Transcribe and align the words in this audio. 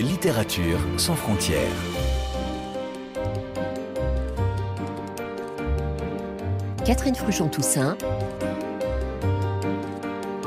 Littérature 0.00 0.78
sans 0.96 1.14
frontières. 1.14 1.60
Catherine 6.86 7.14
Fruchon-Toussaint, 7.14 7.98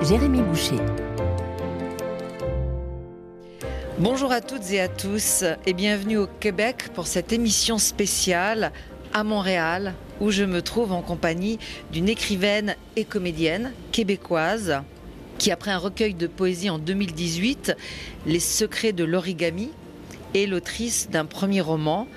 Jérémy 0.01 0.41
Boucher. 0.41 0.77
Bonjour 3.99 4.31
à 4.31 4.41
toutes 4.41 4.71
et 4.71 4.79
à 4.79 4.87
tous 4.87 5.43
et 5.67 5.73
bienvenue 5.73 6.17
au 6.17 6.27
Québec 6.39 6.89
pour 6.95 7.05
cette 7.05 7.31
émission 7.31 7.77
spéciale 7.77 8.71
à 9.13 9.23
Montréal 9.23 9.93
où 10.19 10.31
je 10.31 10.43
me 10.43 10.63
trouve 10.63 10.91
en 10.91 11.03
compagnie 11.03 11.59
d'une 11.91 12.09
écrivaine 12.09 12.75
et 12.95 13.05
comédienne 13.05 13.73
québécoise 13.91 14.81
qui, 15.37 15.51
après 15.51 15.71
un 15.71 15.77
recueil 15.77 16.13
de 16.13 16.27
poésie 16.27 16.69
en 16.69 16.79
2018, 16.79 17.75
Les 18.25 18.39
secrets 18.39 18.93
de 18.93 19.03
l'origami, 19.03 19.69
est 20.33 20.45
l'autrice 20.45 21.09
d'un 21.09 21.25
premier 21.25 21.61
roman 21.61 22.07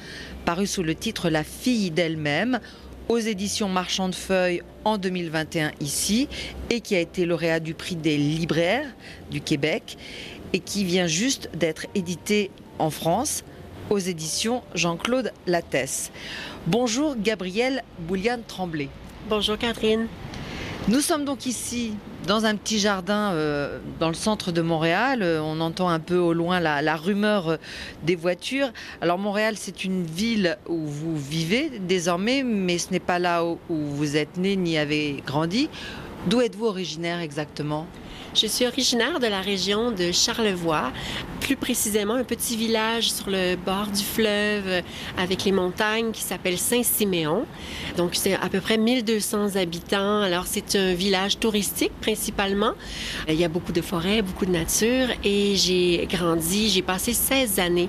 paru 0.44 0.66
sous 0.66 0.82
le 0.82 0.94
titre 0.94 1.30
La 1.30 1.44
fille 1.44 1.90
d'elle-même 1.90 2.60
aux 3.08 3.18
éditions 3.18 3.68
Marchand 3.68 4.08
de 4.08 4.14
Feuilles 4.14 4.62
en 4.84 4.98
2021 4.98 5.72
ici 5.80 6.28
et 6.70 6.80
qui 6.80 6.94
a 6.94 7.00
été 7.00 7.26
lauréat 7.26 7.60
du 7.60 7.74
prix 7.74 7.96
des 7.96 8.16
libraires 8.16 8.88
du 9.30 9.40
Québec 9.40 9.98
et 10.52 10.60
qui 10.60 10.84
vient 10.84 11.06
juste 11.06 11.50
d'être 11.54 11.86
édité 11.94 12.50
en 12.78 12.90
France 12.90 13.44
aux 13.90 13.98
éditions 13.98 14.62
Jean-Claude 14.74 15.32
Lattès. 15.46 16.12
Bonjour 16.66 17.16
Gabrielle 17.16 17.82
Bouliane 17.98 18.42
Tremblay. 18.46 18.88
Bonjour 19.28 19.58
Catherine. 19.58 20.06
Nous 20.88 21.00
sommes 21.00 21.26
donc 21.26 21.44
ici 21.44 21.92
dans 22.26 22.46
un 22.46 22.56
petit 22.56 22.78
jardin 22.78 23.32
euh, 23.32 23.78
dans 23.98 24.08
le 24.08 24.14
centre 24.14 24.50
de 24.50 24.62
Montréal. 24.62 25.22
Euh, 25.22 25.40
on 25.40 25.60
entend 25.60 25.90
un 25.90 26.00
peu 26.00 26.16
au 26.16 26.32
loin 26.32 26.58
la, 26.58 26.96
rumeur 26.96 27.48
euh, 27.48 27.56
des 28.02 28.16
voitures. 28.16 28.72
Alors 29.02 29.18
Montréal, 29.18 29.54
c'est 29.56 29.84
une 29.84 30.04
ville 30.04 30.56
où 30.66 30.78
vous 30.78 31.16
vivez 31.16 31.70
désormais, 31.80 32.42
mais 32.42 32.78
ce 32.78 32.92
n'est 32.92 32.98
pas 32.98 33.18
là 33.18 33.44
où 33.44 33.58
vous 33.68 34.16
êtes 34.16 34.38
né 34.38 34.56
ni 34.56 34.78
avez 34.78 35.22
grandi. 35.26 35.68
D'où 36.26 36.40
êtes-vous 36.40 36.66
originaire 36.66 37.20
exactement? 37.20 37.86
Je 38.34 38.46
suis 38.46 38.66
originaire 38.66 39.18
de 39.18 39.26
la 39.26 39.40
région 39.40 39.90
de 39.90 40.12
Charlevoix, 40.12 40.92
plus 41.40 41.56
précisément 41.56 42.14
un 42.14 42.22
petit 42.22 42.56
village 42.56 43.10
sur 43.10 43.28
le 43.28 43.56
bord 43.56 43.88
du 43.88 44.04
fleuve 44.04 44.82
avec 45.18 45.44
les 45.44 45.52
montagnes 45.52 46.12
qui 46.12 46.22
s'appelle 46.22 46.58
Saint-Siméon. 46.58 47.44
Donc 47.96 48.10
c'est 48.14 48.34
à 48.34 48.48
peu 48.48 48.60
près 48.60 48.78
1200 48.78 49.56
habitants. 49.56 50.20
Alors 50.20 50.44
c'est 50.46 50.76
un 50.76 50.94
village 50.94 51.38
touristique 51.38 51.92
principalement. 52.00 52.72
Il 53.28 53.34
y 53.34 53.44
a 53.44 53.48
beaucoup 53.48 53.72
de 53.72 53.82
forêts, 53.82 54.22
beaucoup 54.22 54.46
de 54.46 54.52
nature 54.52 55.08
et 55.24 55.56
j'ai 55.56 56.06
grandi, 56.08 56.68
j'ai 56.68 56.82
passé 56.82 57.12
16 57.12 57.58
années 57.58 57.88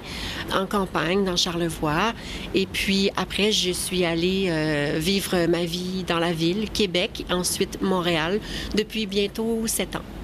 en 0.54 0.66
campagne 0.66 1.24
dans 1.24 1.36
Charlevoix 1.36 2.14
et 2.56 2.66
puis 2.66 3.12
après 3.16 3.52
je 3.52 3.72
suis 3.72 4.06
allée 4.06 4.48
euh, 4.50 4.98
vivre 4.98 5.46
ma 5.48 5.66
vie 5.66 6.04
dans 6.08 6.20
la 6.20 6.34
ville, 6.34 6.70
Québec, 6.72 7.26
ensuite 7.30 7.82
Montréal 7.82 8.40
depuis 8.76 9.06
bientôt 9.06 9.68
7 9.68 9.98
ans. 9.98 10.21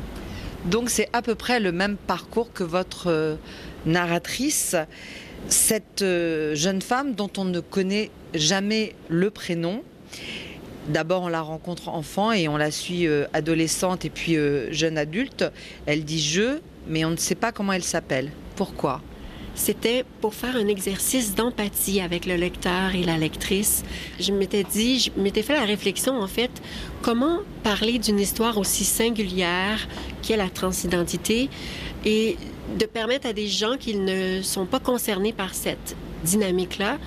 Donc 0.66 0.90
c'est 0.90 1.08
à 1.14 1.22
peu 1.22 1.36
près 1.36 1.60
le 1.60 1.72
même 1.72 1.96
parcours 1.96 2.52
que 2.52 2.64
votre 2.64 3.08
euh, 3.08 3.36
narratrice, 3.86 4.76
cette 5.48 6.02
euh, 6.02 6.56
jeune 6.56 6.82
femme 6.82 7.14
dont 7.14 7.30
on 7.38 7.46
ne 7.46 7.60
connaît 7.60 8.12
jamais 8.34 8.96
le 9.08 9.30
prénom. 9.30 9.84
D'abord, 10.90 11.24
on 11.24 11.28
la 11.28 11.42
rencontre 11.42 11.90
enfant 11.90 12.32
et 12.32 12.48
on 12.48 12.58
la 12.58 12.72
suit 12.72 13.08
euh, 13.08 13.26
adolescente 13.34 14.06
et 14.06 14.10
puis 14.10 14.38
jeune 14.72 14.98
adulte. 14.98 15.46
Elle 15.86 16.04
dit 16.04 16.22
je, 16.22 16.60
mais 16.88 17.06
on 17.06 17.12
ne 17.12 17.18
sait 17.18 17.36
pas 17.36 17.52
comment 17.52 17.74
elle 17.74 17.84
s'appelle. 17.84 18.32
Pourquoi? 18.56 19.02
C'était 19.58 20.06
pour 20.22 20.36
faire 20.36 20.56
un 20.56 20.68
exercice 20.68 21.34
d'empathie 21.36 22.00
avec 22.00 22.26
le 22.26 22.36
lecteur 22.36 22.94
et 22.96 23.04
la 23.04 23.18
lectrice. 23.18 23.84
Je 24.20 24.32
m'étais 24.32 24.64
dit, 24.64 25.00
je 25.00 25.20
m'étais 25.20 25.42
fait 25.42 25.56
la 25.56 25.66
réflexion 25.66 26.22
en 26.22 26.28
fait, 26.28 26.52
comment 27.02 27.40
parler 27.64 27.98
d'une 27.98 28.20
histoire 28.20 28.58
aussi 28.60 28.86
singulière 28.86 29.88
qu'est 30.22 30.38
la 30.38 30.50
transidentité 30.50 31.50
et 32.06 32.38
de 32.78 32.86
permettre 32.86 33.28
à 33.28 33.34
des 33.34 33.48
gens 33.48 33.78
qui 33.78 33.96
ne 33.96 34.42
sont 34.44 34.68
pas 34.68 34.80
concernés 34.80 35.34
par 35.34 35.56
cette 35.56 35.96
dynamique-là 36.24 37.00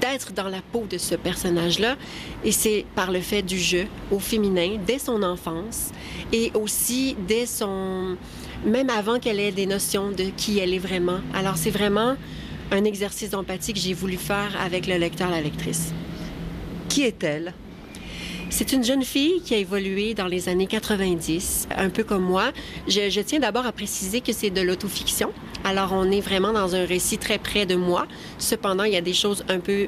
d'être 0.00 0.32
dans 0.32 0.48
la 0.48 0.62
peau 0.62 0.86
de 0.88 0.96
ce 0.96 1.14
personnage-là. 1.14 1.96
Et 2.44 2.52
c'est 2.52 2.86
par 2.94 3.10
le 3.10 3.20
fait 3.20 3.42
du 3.42 3.58
jeu 3.58 3.86
au 4.10 4.18
féminin 4.18 4.78
dès 4.86 4.98
son 4.98 5.22
enfance 5.22 5.90
et 6.32 6.52
aussi 6.54 7.16
dès 7.28 7.46
son 7.46 8.16
même 8.64 8.90
avant 8.90 9.18
qu'elle 9.18 9.40
ait 9.40 9.52
des 9.52 9.66
notions 9.66 10.10
de 10.10 10.24
qui 10.36 10.58
elle 10.58 10.74
est 10.74 10.78
vraiment. 10.78 11.20
Alors 11.34 11.56
c'est 11.56 11.70
vraiment 11.70 12.16
un 12.70 12.84
exercice 12.84 13.30
d'empathie 13.30 13.72
que 13.72 13.80
j'ai 13.80 13.94
voulu 13.94 14.16
faire 14.16 14.56
avec 14.60 14.86
le 14.86 14.96
lecteur, 14.96 15.30
la 15.30 15.40
lectrice. 15.40 15.92
Qui 16.88 17.02
est-elle? 17.02 17.54
C'est 18.50 18.72
une 18.72 18.84
jeune 18.84 19.02
fille 19.02 19.40
qui 19.42 19.54
a 19.54 19.56
évolué 19.56 20.12
dans 20.12 20.26
les 20.26 20.50
années 20.50 20.66
90, 20.66 21.68
un 21.74 21.88
peu 21.88 22.04
comme 22.04 22.22
moi. 22.22 22.52
Je, 22.86 23.20
tiens 23.22 23.38
d'abord 23.38 23.64
à 23.64 23.72
préciser 23.72 24.20
que 24.20 24.34
c'est 24.34 24.50
de 24.50 24.60
l'autofiction. 24.60 25.32
Alors, 25.64 25.92
on 25.92 26.10
est 26.10 26.20
vraiment 26.20 26.52
dans 26.52 26.74
un 26.74 26.84
récit 26.84 27.18
très 27.18 27.38
près 27.38 27.66
de 27.66 27.76
moi. 27.76 28.06
Cependant, 28.38 28.84
il 28.84 28.92
y 28.92 28.96
a 28.96 29.00
des 29.00 29.12
choses 29.12 29.44
un 29.48 29.60
peu 29.60 29.86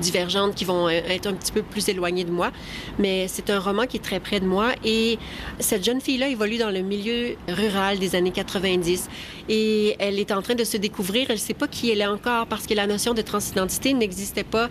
divergentes 0.00 0.54
qui 0.54 0.64
vont 0.64 0.88
être 0.88 1.26
un 1.26 1.34
petit 1.34 1.50
peu 1.50 1.62
plus 1.62 1.88
éloignées 1.88 2.24
de 2.24 2.30
moi. 2.30 2.52
Mais 2.98 3.26
c'est 3.28 3.50
un 3.50 3.58
roman 3.58 3.86
qui 3.86 3.96
est 3.96 4.04
très 4.04 4.20
près 4.20 4.38
de 4.38 4.46
moi. 4.46 4.72
Et 4.84 5.18
cette 5.58 5.84
jeune 5.84 6.00
fille-là 6.00 6.28
évolue 6.28 6.58
dans 6.58 6.70
le 6.70 6.80
milieu 6.80 7.36
rural 7.48 7.98
des 7.98 8.14
années 8.14 8.30
90. 8.30 9.08
Et 9.48 9.96
elle 9.98 10.20
est 10.20 10.30
en 10.30 10.42
train 10.42 10.54
de 10.54 10.64
se 10.64 10.76
découvrir. 10.76 11.26
Elle 11.28 11.36
ne 11.36 11.40
sait 11.40 11.54
pas 11.54 11.66
qui 11.66 11.90
elle 11.90 12.00
est 12.00 12.06
encore 12.06 12.46
parce 12.46 12.66
que 12.66 12.74
la 12.74 12.86
notion 12.86 13.14
de 13.14 13.22
transidentité 13.22 13.94
n'existait 13.94 14.44
pas. 14.44 14.68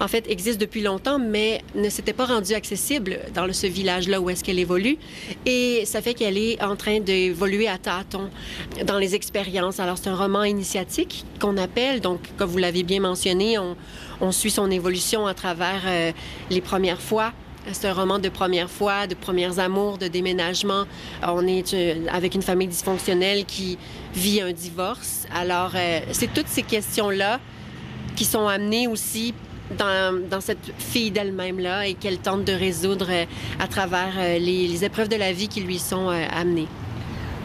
En 0.00 0.08
fait, 0.08 0.28
existe 0.28 0.60
depuis 0.60 0.82
longtemps, 0.82 1.18
mais 1.20 1.60
ne 1.76 1.88
s'était 1.88 2.12
pas 2.12 2.24
rendue 2.24 2.54
accessible 2.54 3.20
dans 3.34 3.52
ce 3.52 3.66
village-là 3.66 4.20
où 4.20 4.30
est-ce 4.30 4.42
qu'elle 4.42 4.58
évolue. 4.58 4.98
Et 5.46 5.84
ça 5.86 6.02
fait 6.02 6.14
qu'elle 6.14 6.38
est 6.38 6.62
en 6.62 6.74
train 6.74 6.98
d'évoluer 6.98 7.68
à 7.68 7.78
tâtons 7.78 8.30
dans 8.84 8.98
les 8.98 9.14
expériences. 9.14 9.78
C'est 9.98 10.08
un 10.08 10.16
roman 10.16 10.44
initiatique 10.44 11.24
qu'on 11.40 11.56
appelle. 11.56 12.00
Donc, 12.00 12.20
comme 12.36 12.50
vous 12.50 12.58
l'avez 12.58 12.82
bien 12.82 13.00
mentionné, 13.00 13.58
on, 13.58 14.32
suit 14.32 14.50
son 14.50 14.70
évolution 14.70 15.26
à 15.26 15.34
travers 15.34 15.82
euh, 15.86 16.12
les 16.50 16.60
premières 16.60 17.00
fois. 17.00 17.32
C'est 17.72 17.88
un 17.88 17.92
roman 17.92 18.18
de 18.18 18.28
première 18.28 18.70
fois, 18.70 19.06
de 19.06 19.14
premières 19.14 19.58
amours, 19.58 19.98
de 19.98 20.08
déménagement. 20.08 20.84
On 21.22 21.46
est 21.46 21.74
euh, 21.74 22.06
avec 22.10 22.34
une 22.34 22.42
famille 22.42 22.68
dysfonctionnelle 22.68 23.44
qui 23.44 23.78
vit 24.14 24.40
un 24.40 24.52
divorce. 24.52 25.26
Alors, 25.34 25.72
euh, 25.74 26.00
c'est 26.12 26.32
toutes 26.32 26.48
ces 26.48 26.62
questions-là 26.62 27.40
qui 28.16 28.24
sont 28.24 28.46
amenées 28.46 28.86
aussi 28.86 29.34
dans, 29.76 30.40
cette 30.40 30.72
fille 30.78 31.10
d'elle-même-là 31.10 31.86
et 31.86 31.94
qu'elle 31.94 32.18
tente 32.18 32.44
de 32.44 32.52
résoudre 32.52 33.06
euh, 33.10 33.24
à 33.58 33.66
travers 33.66 34.12
euh, 34.18 34.38
les, 34.38 34.84
épreuves 34.84 35.08
de 35.08 35.16
la 35.16 35.32
vie 35.32 35.48
qui 35.48 35.60
lui 35.60 35.78
sont 35.78 36.10
euh, 36.10 36.24
amenées. 36.30 36.68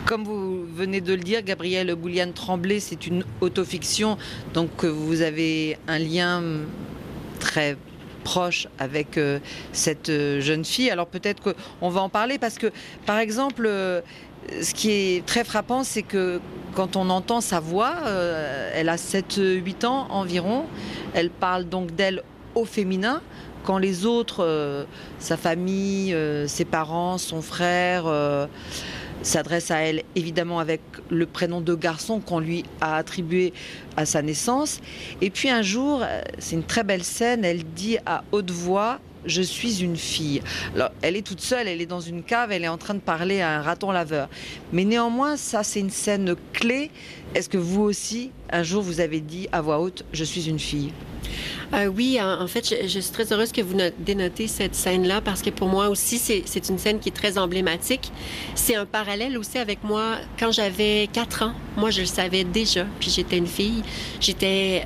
Comme 0.07 0.23
vous 0.23 0.65
venez 0.65 1.01
de 1.01 1.13
le 1.13 1.19
dire, 1.19 1.43
Gabrielle 1.43 1.93
Bouliane 1.93 2.31
Tremblay, 2.31 2.79
c'est 2.79 3.07
une 3.07 3.25
autofiction, 3.41 4.17
donc 4.53 4.85
vous 4.85 5.21
avez 5.21 5.77
un 5.87 5.99
lien 5.99 6.41
très 7.39 7.77
proche 8.23 8.67
avec 8.79 9.19
cette 9.73 10.09
jeune 10.09 10.63
fille. 10.63 10.89
Alors 10.89 11.07
peut-être 11.07 11.41
qu'on 11.43 11.89
va 11.89 12.01
en 12.01 12.07
parler 12.09 12.37
parce 12.37 12.57
que, 12.57 12.71
par 13.05 13.17
exemple, 13.17 13.69
ce 14.61 14.73
qui 14.73 14.91
est 14.91 15.25
très 15.25 15.43
frappant, 15.43 15.83
c'est 15.83 16.03
que 16.03 16.39
quand 16.73 16.95
on 16.95 17.09
entend 17.09 17.41
sa 17.41 17.59
voix, 17.59 17.95
euh, 18.05 18.71
elle 18.73 18.89
a 18.89 18.97
7-8 18.97 19.85
ans 19.85 20.07
environ, 20.09 20.65
elle 21.13 21.29
parle 21.29 21.65
donc 21.65 21.95
d'elle 21.95 22.23
au 22.55 22.65
féminin, 22.65 23.21
quand 23.63 23.77
les 23.77 24.05
autres, 24.05 24.43
euh, 24.43 24.85
sa 25.19 25.37
famille, 25.37 26.13
euh, 26.13 26.47
ses 26.47 26.65
parents, 26.65 27.17
son 27.17 27.41
frère, 27.41 28.05
s'adressent 29.27 29.71
à 29.71 29.79
elle 29.79 30.03
évidemment 30.15 30.59
avec 30.59 30.81
le 31.09 31.25
prénom 31.25 31.61
de 31.61 31.75
garçon 31.75 32.19
qu'on 32.19 32.39
lui 32.39 32.63
a 32.81 32.95
attribué 32.95 33.53
à 33.95 34.05
sa 34.05 34.21
naissance. 34.21 34.79
Et 35.21 35.29
puis 35.29 35.49
un 35.49 35.61
jour, 35.61 36.03
c'est 36.39 36.55
une 36.55 36.63
très 36.63 36.83
belle 36.83 37.03
scène, 37.03 37.45
elle 37.45 37.63
dit 37.63 37.97
à 38.05 38.23
haute 38.31 38.51
voix 38.51 38.99
je 39.27 39.41
suis 39.41 39.83
une 39.83 39.97
fille. 39.97 40.41
Alors, 40.73 40.89
elle 41.01 41.15
est 41.15 41.21
toute 41.21 41.41
seule, 41.41 41.67
elle 41.67 41.81
est 41.81 41.87
dans 41.87 41.99
une 41.99 42.23
cave, 42.23 42.51
elle 42.51 42.63
est 42.63 42.69
en 42.69 42.77
train 42.77 42.93
de 42.93 42.99
parler 42.99 43.41
à 43.41 43.59
un 43.59 43.61
raton 43.61 43.91
laveur. 43.91 44.29
Mais 44.71 44.85
néanmoins, 44.85 45.37
ça, 45.37 45.63
c'est 45.63 45.79
une 45.79 45.89
scène 45.89 46.35
clé. 46.53 46.89
Est-ce 47.35 47.49
que 47.49 47.57
vous 47.57 47.81
aussi, 47.81 48.31
un 48.51 48.63
jour, 48.63 48.81
vous 48.81 48.99
avez 48.99 49.19
dit 49.19 49.47
à 49.51 49.61
voix 49.61 49.79
haute, 49.79 50.05
je 50.13 50.23
suis 50.23 50.49
une 50.49 50.59
fille 50.59 50.93
euh, 51.73 51.87
oui, 51.87 52.17
en, 52.21 52.47
fait, 52.47 52.87
je, 52.87 52.99
suis 52.99 53.11
très 53.11 53.31
heureuse 53.33 53.51
que 53.51 53.61
vous 53.61 53.75
dénotez 53.99 54.47
cette 54.47 54.73
scène-là 54.73 55.21
parce 55.21 55.41
que 55.41 55.49
pour 55.49 55.67
moi 55.67 55.89
aussi, 55.89 56.17
c'est 56.17 56.69
une 56.69 56.77
scène 56.77 56.99
qui 56.99 57.09
est 57.09 57.15
très 57.15 57.37
emblématique. 57.37 58.11
C'est 58.55 58.75
un 58.75 58.85
parallèle 58.85 59.37
aussi 59.37 59.57
avec 59.57 59.83
moi 59.83 60.17
quand 60.39 60.51
j'avais 60.51 61.09
4 61.11 61.43
ans. 61.43 61.53
Moi, 61.75 61.91
je 61.91 62.01
le 62.01 62.07
savais 62.07 62.43
déjà, 62.45 62.85
puis 62.99 63.09
j'étais 63.09 63.37
une 63.37 63.47
fille. 63.47 63.83
J'étais 64.21 64.85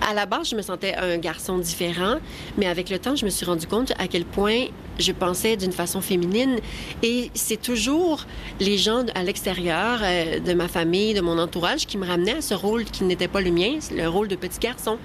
à 0.00 0.14
la 0.14 0.26
base, 0.26 0.50
je 0.50 0.56
me 0.56 0.62
sentais 0.62 0.94
un 0.94 1.16
garçon 1.18 1.58
différent, 1.58 2.16
mais 2.58 2.66
avec 2.66 2.90
le 2.90 2.98
temps, 2.98 3.16
je 3.16 3.24
me 3.24 3.30
suis 3.30 3.46
rendu 3.46 3.66
compte 3.66 3.92
à 3.98 4.06
quel 4.06 4.24
point 4.24 4.66
je 4.98 5.12
pensais 5.12 5.56
d'une 5.56 5.72
façon 5.72 6.00
féminine. 6.00 6.58
Et 7.02 7.30
c'est 7.34 7.60
toujours 7.60 8.24
les 8.60 8.78
gens 8.78 9.04
à 9.14 9.22
l'extérieur 9.22 10.00
euh, 10.02 10.40
de 10.40 10.52
ma 10.54 10.68
famille, 10.68 11.14
de 11.14 11.20
mon 11.20 11.38
entourage, 11.38 11.86
qui 11.86 11.98
me 11.98 12.06
ramenaient 12.06 12.38
à 12.38 12.42
ce 12.42 12.54
rôle 12.54 12.84
qui 12.84 13.04
n'était 13.04 13.28
pas 13.28 13.40
le 13.40 13.50
mien, 13.50 13.78
le 13.94 14.06
rôle 14.08 14.28
de 14.28 14.36
petit 14.36 14.58
garçon. 14.58 14.98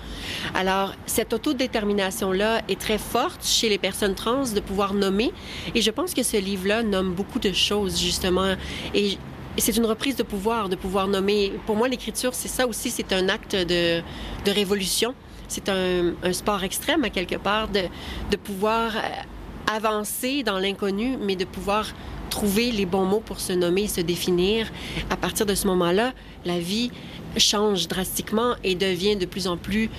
Alors, 0.54 0.94
cette 1.06 1.34
autodétermination-là 1.34 2.62
est 2.68 2.80
très 2.80 2.98
forte 2.98 3.46
chez 3.46 3.70
les 3.70 3.78
personnes 3.78 4.16
trans 4.16 4.44
de 4.54 4.60
pouvoir 4.60 4.94
nommer. 4.94 5.32
Et 5.76 5.82
je 5.82 5.92
pense 5.92 6.14
que 6.14 6.24
ce 6.24 6.38
livre-là 6.38 6.84
nomme 6.84 7.14
beaucoup 7.14 7.40
de 7.40 7.52
choses, 7.52 8.00
justement. 8.00 8.56
Et 8.94 9.18
c'est 9.58 9.76
une 9.76 9.86
reprise 9.86 10.16
de 10.16 10.24
pouvoir, 10.24 10.70
de 10.70 10.76
pouvoir 10.76 11.08
nommer. 11.08 11.54
Pour 11.66 11.76
moi, 11.76 11.88
l'écriture, 11.88 12.34
c'est 12.34 12.48
ça 12.48 12.68
aussi, 12.68 12.90
c'est 12.90 13.14
un 13.14 13.30
acte 13.30 13.56
de, 13.56 14.02
révolution. 14.46 15.14
C'est 15.48 15.70
un, 15.70 16.14
sport 16.32 16.64
extrême, 16.64 17.04
à 17.04 17.10
quelque 17.10 17.36
part, 17.36 17.68
de, 17.70 17.82
de 18.30 18.38
pouvoir 18.38 18.96
euh, 18.96 19.00
avancer 19.70 20.44
dans 20.44 20.60
l'inconnu, 20.60 21.18
mais 21.18 21.36
de 21.36 21.46
pouvoir 21.46 21.94
trouver 22.30 22.72
les 22.72 22.86
bons 22.86 23.06
mots 23.06 23.22
pour 23.22 23.40
se 23.40 23.54
nommer, 23.54 23.88
se 23.88 24.02
définir. 24.02 24.72
À 25.10 25.18
partir 25.18 25.46
de 25.46 25.56
ce 25.56 25.68
moment-là, 25.68 26.14
la 26.46 26.60
vie 26.60 26.92
change 27.38 27.88
drastiquement 27.88 28.56
et 28.64 28.76
devient 28.76 29.16
de 29.16 29.26
plus 29.26 29.48
en 29.48 29.58
plus 29.58 29.90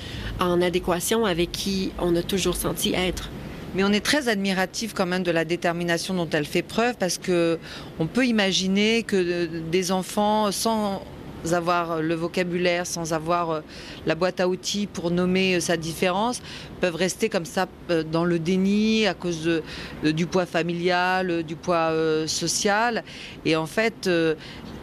en 0.40 0.60
adéquation 0.60 1.24
avec 1.24 1.52
qui 1.52 1.92
on 1.98 2.14
a 2.16 2.22
toujours 2.22 2.56
senti 2.56 2.92
être. 2.94 3.30
Mais 3.74 3.84
on 3.84 3.92
est 3.92 4.04
très 4.04 4.28
admiratif 4.28 4.94
quand 4.94 5.06
même 5.06 5.22
de 5.22 5.30
la 5.30 5.44
détermination 5.44 6.14
dont 6.14 6.28
elle 6.32 6.44
fait 6.44 6.62
preuve 6.62 6.96
parce 6.98 7.18
que 7.18 7.58
on 8.00 8.06
peut 8.06 8.26
imaginer 8.26 9.04
que 9.04 9.46
des 9.70 9.92
enfants 9.92 10.50
sans 10.50 11.04
avoir 11.52 12.02
le 12.02 12.14
vocabulaire, 12.14 12.86
sans 12.86 13.12
avoir 13.12 13.50
euh, 13.50 13.60
la 14.06 14.14
boîte 14.14 14.40
à 14.40 14.48
outils 14.48 14.86
pour 14.86 15.10
nommer 15.10 15.56
euh, 15.56 15.60
sa 15.60 15.76
différence, 15.76 16.42
peuvent 16.80 16.96
rester 16.96 17.28
comme 17.28 17.44
ça 17.44 17.66
euh, 17.90 18.02
dans 18.02 18.24
le 18.24 18.38
déni 18.38 19.06
à 19.06 19.14
cause 19.14 19.62
du 20.02 20.26
poids 20.26 20.46
familial, 20.46 21.42
du 21.42 21.56
poids 21.56 21.92
social. 22.26 23.04
Et 23.44 23.56
en 23.56 23.66
fait, 23.66 24.08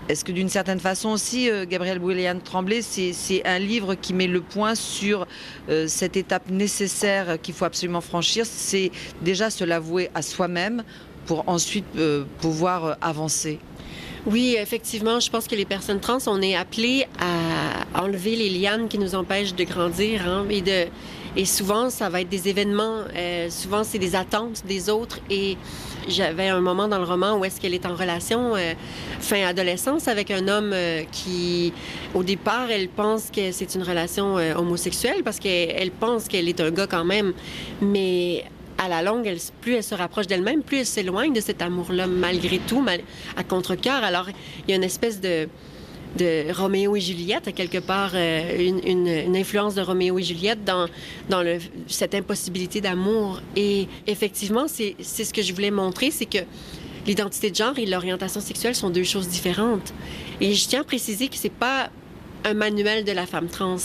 est-ce 0.10 0.24
que 0.24 0.32
d'une 0.32 0.48
certaine 0.48 0.80
façon 0.80 1.10
aussi, 1.10 1.50
euh, 1.50 1.66
Gabriel 1.68 2.00
Bouliane 2.00 2.40
Tremblay, 2.40 2.82
c'est 2.82 3.46
un 3.46 3.60
livre 3.60 3.94
qui 3.96 4.14
met 4.14 4.28
le 4.28 4.40
point 4.40 4.74
sur 4.74 5.28
euh, 5.68 5.86
cette 5.90 6.16
étape 6.16 6.50
nécessaire 6.50 7.42
qu'il 7.42 7.54
faut 7.54 7.66
absolument 7.66 8.00
franchir, 8.00 8.46
c'est 8.46 8.92
déjà 9.22 9.50
se 9.50 9.66
l'avouer 9.66 10.10
à 10.16 10.22
soi-même 10.22 10.84
pour 11.26 11.50
ensuite 11.50 11.86
euh, 11.98 12.24
pouvoir 12.40 12.98
avancer? 13.02 13.60
Oui, 14.28 14.56
effectivement, 14.60 15.20
je 15.20 15.30
pense 15.30 15.48
que 15.48 15.56
les 15.56 15.66
personnes 15.66 16.00
trans, 16.00 16.20
on 16.28 16.42
est 16.42 16.56
appelées 16.56 17.08
à 17.20 18.04
enlever 18.04 18.36
les 18.36 18.50
lianes 18.50 18.88
qui 18.88 19.00
nous 19.00 19.16
empêchent 19.16 19.56
de 19.56 19.64
grandir 19.64 20.28
hein, 20.28 20.46
et 20.50 20.62
de 20.62 20.88
et 21.38 21.46
souvent, 21.46 21.92
ça 21.92 22.10
va 22.10 22.22
être 22.22 22.30
des 22.30 22.50
événements, 22.50 23.02
euh, 23.16 23.52
souvent 23.52 23.84
c'est 23.84 24.00
des 24.00 24.16
attentes 24.16 24.66
des 24.66 24.90
autres. 24.90 25.20
Et 25.30 25.56
j'avais 26.08 26.48
un 26.48 26.62
moment 26.62 26.88
dans 26.88 26.98
le 26.98 27.04
roman 27.04 27.38
où 27.38 27.46
est-ce 27.46 27.62
qu'elle 27.62 27.76
est 27.76 27.86
en 27.86 27.96
relation 27.96 28.56
euh, 28.56 28.74
fin 29.20 29.46
adolescence 29.46 30.08
avec 30.08 30.32
un 30.32 30.48
homme 30.48 30.72
euh, 30.74 31.04
qui, 31.12 31.74
au 32.16 32.24
départ, 32.24 32.72
elle 32.72 32.90
pense 32.90 33.30
que 33.30 33.52
c'est 33.52 33.76
une 33.76 33.84
relation 33.84 34.40
euh, 34.40 34.56
homosexuelle 34.56 35.22
parce 35.24 35.40
qu'elle 35.40 35.92
pense 35.92 36.28
qu'elle 36.28 36.50
est 36.50 36.60
un 36.60 36.72
gars 36.72 36.88
quand 36.88 37.06
même. 37.06 37.34
Mais 37.82 38.46
à 38.78 38.88
la 38.88 39.02
longue, 39.02 39.36
plus 39.62 39.76
elle 39.76 39.84
se 39.84 39.96
rapproche 39.96 40.28
d'elle-même, 40.28 40.62
plus 40.62 40.80
elle 40.80 40.86
s'éloigne 40.86 41.34
de 41.34 41.42
cet 41.42 41.62
amour-là, 41.62 42.08
malgré 42.08 42.60
tout, 42.60 42.84
à 43.36 43.44
contre-cœur. 43.44 44.04
Alors, 44.04 44.28
il 44.30 44.72
y 44.72 44.74
a 44.74 44.76
une 44.78 44.84
espèce 44.84 45.20
de 45.20 45.48
Roméo 46.52 46.96
et 46.96 47.00
Juliette, 47.00 47.48
à 47.48 47.52
quelque 47.52 47.80
part, 47.80 48.12
euh, 48.14 48.72
une, 48.86 49.36
influence 49.36 49.76
de 49.76 49.82
Roméo 49.82 50.18
et 50.20 50.24
Juliette 50.24 50.64
dans, 50.64 50.88
cette 51.88 52.16
impossibilité 52.16 52.82
d'amour. 52.82 53.42
Et 53.56 53.88
effectivement, 54.08 54.68
c'est 54.68 54.96
ce 55.02 55.34
que 55.34 55.42
je 55.42 55.54
voulais 55.54 55.72
montrer, 55.72 56.12
c'est 56.12 56.26
que 56.26 56.40
l'identité 57.06 57.52
de 57.52 57.56
genre 57.56 57.78
et 57.78 57.86
l'orientation 57.86 58.42
sexuelle 58.42 58.76
sont 58.76 58.90
deux 58.90 59.04
choses 59.04 59.28
différentes. 59.28 59.94
Et 60.42 60.54
je 60.54 60.68
tiens 60.68 60.82
à 60.82 60.84
préciser 60.84 61.28
que 61.28 61.36
c'est 61.36 61.50
pas 61.50 61.90
un 62.44 62.54
manuel 62.54 63.04
de 63.04 63.12
la 63.12 63.26
femme 63.26 63.48
trans. 63.48 63.78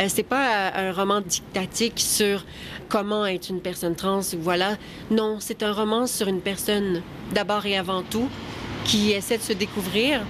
Euh, 0.00 0.06
c'est 0.08 0.22
pas 0.22 0.70
euh, 0.70 0.90
un 0.90 0.92
roman 0.92 1.20
dictatique 1.20 2.00
sur 2.00 2.44
comment 2.92 3.24
être 3.24 3.48
une 3.48 3.62
personne 3.62 3.94
trans? 3.94 4.20
Voilà. 4.38 4.76
Non, 5.10 5.38
c'est 5.40 5.62
un 5.62 5.72
roman 5.72 6.06
sur 6.06 6.28
une 6.28 6.42
personne, 6.42 7.00
d'abord 7.32 7.64
et 7.64 7.78
avant 7.78 8.02
tout, 8.02 8.28
qui 8.84 9.12
essaie 9.12 9.38
de 9.38 9.42
se 9.42 9.54
découvrir, 9.54 10.20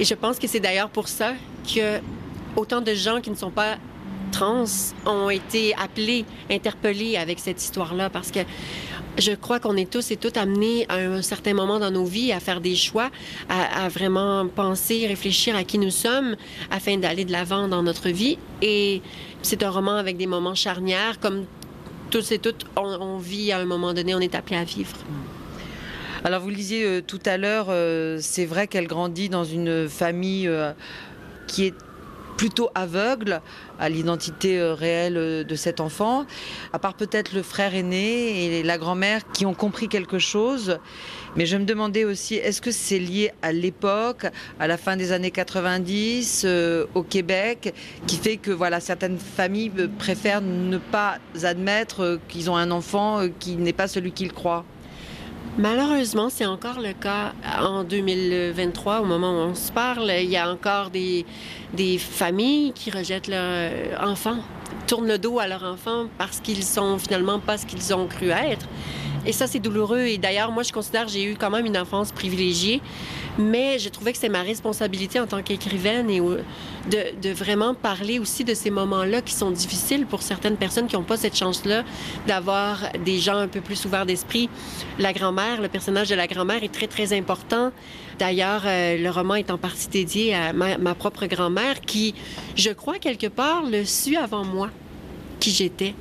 et 0.00 0.04
je 0.04 0.14
pense 0.14 0.38
que 0.38 0.48
c'est 0.48 0.60
d'ailleurs 0.60 0.88
pour 0.88 1.08
ça 1.08 1.34
que 1.72 2.00
autant 2.56 2.80
de 2.80 2.94
gens 2.94 3.20
qui 3.20 3.30
ne 3.30 3.36
sont 3.36 3.50
pas 3.50 3.76
trans 4.32 4.64
ont 5.04 5.28
été 5.28 5.74
appelés, 5.74 6.24
interpellés 6.50 7.18
avec 7.18 7.38
cette 7.38 7.62
histoire-là, 7.62 8.08
parce 8.08 8.30
que 8.30 8.40
je 9.18 9.32
crois 9.32 9.60
qu'on 9.60 9.76
est 9.76 9.88
tous 9.88 10.10
et 10.10 10.16
toutes 10.16 10.38
amenés 10.38 10.86
à 10.88 10.96
un 10.96 11.22
certain 11.22 11.52
moment 11.52 11.78
dans 11.78 11.90
nos 11.90 12.06
vies 12.06 12.32
à 12.32 12.40
faire 12.40 12.60
des 12.60 12.76
choix, 12.76 13.10
à, 13.48 13.84
à 13.84 13.88
vraiment 13.88 14.48
penser, 14.48 15.06
réfléchir 15.06 15.54
à 15.54 15.64
qui 15.64 15.78
nous 15.78 15.90
sommes 15.90 16.34
afin 16.70 16.96
d'aller 16.96 17.24
de 17.24 17.30
l'avant 17.30 17.68
dans 17.68 17.82
notre 17.82 18.08
vie. 18.08 18.38
Et 18.62 19.02
c'est 19.42 19.62
un 19.62 19.70
roman 19.70 19.96
avec 19.96 20.16
des 20.16 20.26
moments 20.26 20.56
charnières, 20.56 21.20
comme 21.20 21.44
et 22.14 22.38
toutes 22.38 22.66
on, 22.76 22.82
on 22.82 23.18
vit 23.18 23.52
à 23.52 23.58
un 23.58 23.64
moment 23.64 23.92
donné, 23.94 24.14
on 24.14 24.20
est 24.20 24.34
appelé 24.34 24.56
à 24.56 24.64
vivre. 24.64 24.96
Alors 26.24 26.40
vous 26.40 26.48
le 26.48 26.54
disiez 26.54 26.84
euh, 26.84 27.02
tout 27.02 27.20
à 27.26 27.36
l'heure, 27.36 27.66
euh, 27.68 28.18
c'est 28.20 28.46
vrai 28.46 28.66
qu'elle 28.66 28.86
grandit 28.86 29.28
dans 29.28 29.44
une 29.44 29.88
famille 29.88 30.48
euh, 30.48 30.72
qui 31.46 31.66
est 31.66 31.74
plutôt 32.36 32.70
aveugle 32.74 33.40
à 33.78 33.88
l'identité 33.88 34.62
réelle 34.62 35.44
de 35.46 35.54
cet 35.54 35.80
enfant, 35.80 36.26
à 36.72 36.78
part 36.78 36.94
peut-être 36.94 37.32
le 37.32 37.42
frère 37.42 37.74
aîné 37.74 38.58
et 38.58 38.62
la 38.62 38.78
grand-mère 38.78 39.22
qui 39.32 39.46
ont 39.46 39.54
compris 39.54 39.88
quelque 39.88 40.18
chose. 40.18 40.78
Mais 41.36 41.46
je 41.46 41.56
me 41.56 41.64
demandais 41.64 42.04
aussi, 42.04 42.36
est-ce 42.36 42.62
que 42.62 42.70
c'est 42.70 42.98
lié 42.98 43.32
à 43.42 43.52
l'époque, 43.52 44.26
à 44.60 44.68
la 44.68 44.76
fin 44.76 44.96
des 44.96 45.10
années 45.10 45.32
90, 45.32 46.42
euh, 46.44 46.86
au 46.94 47.02
Québec, 47.02 47.74
qui 48.06 48.16
fait 48.16 48.36
que 48.36 48.52
voilà, 48.52 48.78
certaines 48.78 49.18
familles 49.18 49.72
préfèrent 49.98 50.42
ne 50.42 50.78
pas 50.78 51.18
admettre 51.42 52.20
qu'ils 52.28 52.50
ont 52.50 52.56
un 52.56 52.70
enfant 52.70 53.26
qui 53.40 53.56
n'est 53.56 53.72
pas 53.72 53.88
celui 53.88 54.12
qu'ils 54.12 54.32
croient? 54.32 54.64
Malheureusement, 55.56 56.30
c'est 56.30 56.46
encore 56.46 56.80
le 56.80 56.92
cas 56.94 57.32
en 57.60 57.84
2023, 57.84 59.02
au 59.02 59.04
moment 59.04 59.30
où 59.30 59.50
on 59.50 59.54
se 59.54 59.70
parle. 59.70 60.10
Il 60.20 60.28
y 60.28 60.36
a 60.36 60.50
encore 60.50 60.90
des, 60.90 61.24
des 61.72 61.96
familles 61.96 62.72
qui 62.72 62.90
rejettent 62.90 63.28
leurs 63.28 63.70
enfants, 64.02 64.38
tournent 64.88 65.06
le 65.06 65.16
dos 65.16 65.38
à 65.38 65.46
leurs 65.46 65.62
enfants 65.62 66.06
parce 66.18 66.40
qu'ils 66.40 66.64
sont 66.64 66.98
finalement 66.98 67.38
pas 67.38 67.56
ce 67.56 67.66
qu'ils 67.66 67.94
ont 67.94 68.08
cru 68.08 68.30
être. 68.30 68.66
Et 69.26 69.32
ça, 69.32 69.46
c'est 69.46 69.58
douloureux. 69.58 70.00
Et 70.00 70.18
d'ailleurs, 70.18 70.50
moi, 70.50 70.62
je 70.62 70.72
considère 70.72 71.06
que 71.06 71.12
j'ai 71.12 71.24
eu 71.24 71.36
quand 71.36 71.50
même 71.50 71.66
une 71.66 71.78
enfance 71.78 72.12
privilégiée, 72.12 72.80
mais 73.38 73.78
je 73.78 73.88
trouvais 73.88 74.12
que 74.12 74.18
c'est 74.18 74.28
ma 74.28 74.42
responsabilité 74.42 75.18
en 75.20 75.26
tant 75.26 75.42
qu'écrivaine 75.42 76.06
de, 76.06 77.32
vraiment 77.32 77.74
parler 77.74 78.18
aussi 78.18 78.44
de 78.44 78.54
ces 78.54 78.70
moments-là 78.70 79.22
qui 79.22 79.32
sont 79.32 79.50
difficiles 79.50 80.06
pour 80.06 80.22
certaines 80.22 80.56
personnes 80.56 80.86
qui 80.86 80.96
n'ont 80.96 81.02
pas 81.02 81.16
cette 81.16 81.36
chance-là 81.36 81.84
d'avoir 82.26 82.92
des 83.04 83.18
gens 83.18 83.36
un 83.36 83.48
peu 83.48 83.60
plus 83.60 83.84
ouverts 83.84 84.06
d'esprit. 84.06 84.48
La 84.98 85.12
grand-mère, 85.12 85.60
le 85.60 85.68
personnage 85.68 86.08
de 86.08 86.14
la 86.14 86.26
grand-mère 86.26 86.62
est 86.62 86.72
très, 86.72 86.86
très 86.86 87.12
important. 87.16 87.72
D'ailleurs, 88.18 88.62
euh, 88.66 88.96
le 88.96 89.10
roman 89.10 89.34
est 89.34 89.50
en 89.50 89.58
partie 89.58 89.88
dédié 89.88 90.34
à 90.34 90.52
ma, 90.52 90.78
ma 90.78 90.94
propre 90.94 91.26
grand-mère 91.26 91.80
qui, 91.80 92.14
je 92.54 92.70
crois, 92.70 92.98
quelque 92.98 93.26
part, 93.26 93.62
le 93.64 93.84
suit 93.84 94.16
avant 94.16 94.44
moi, 94.44 94.70
qui 95.40 95.50
j'étais 95.50 95.94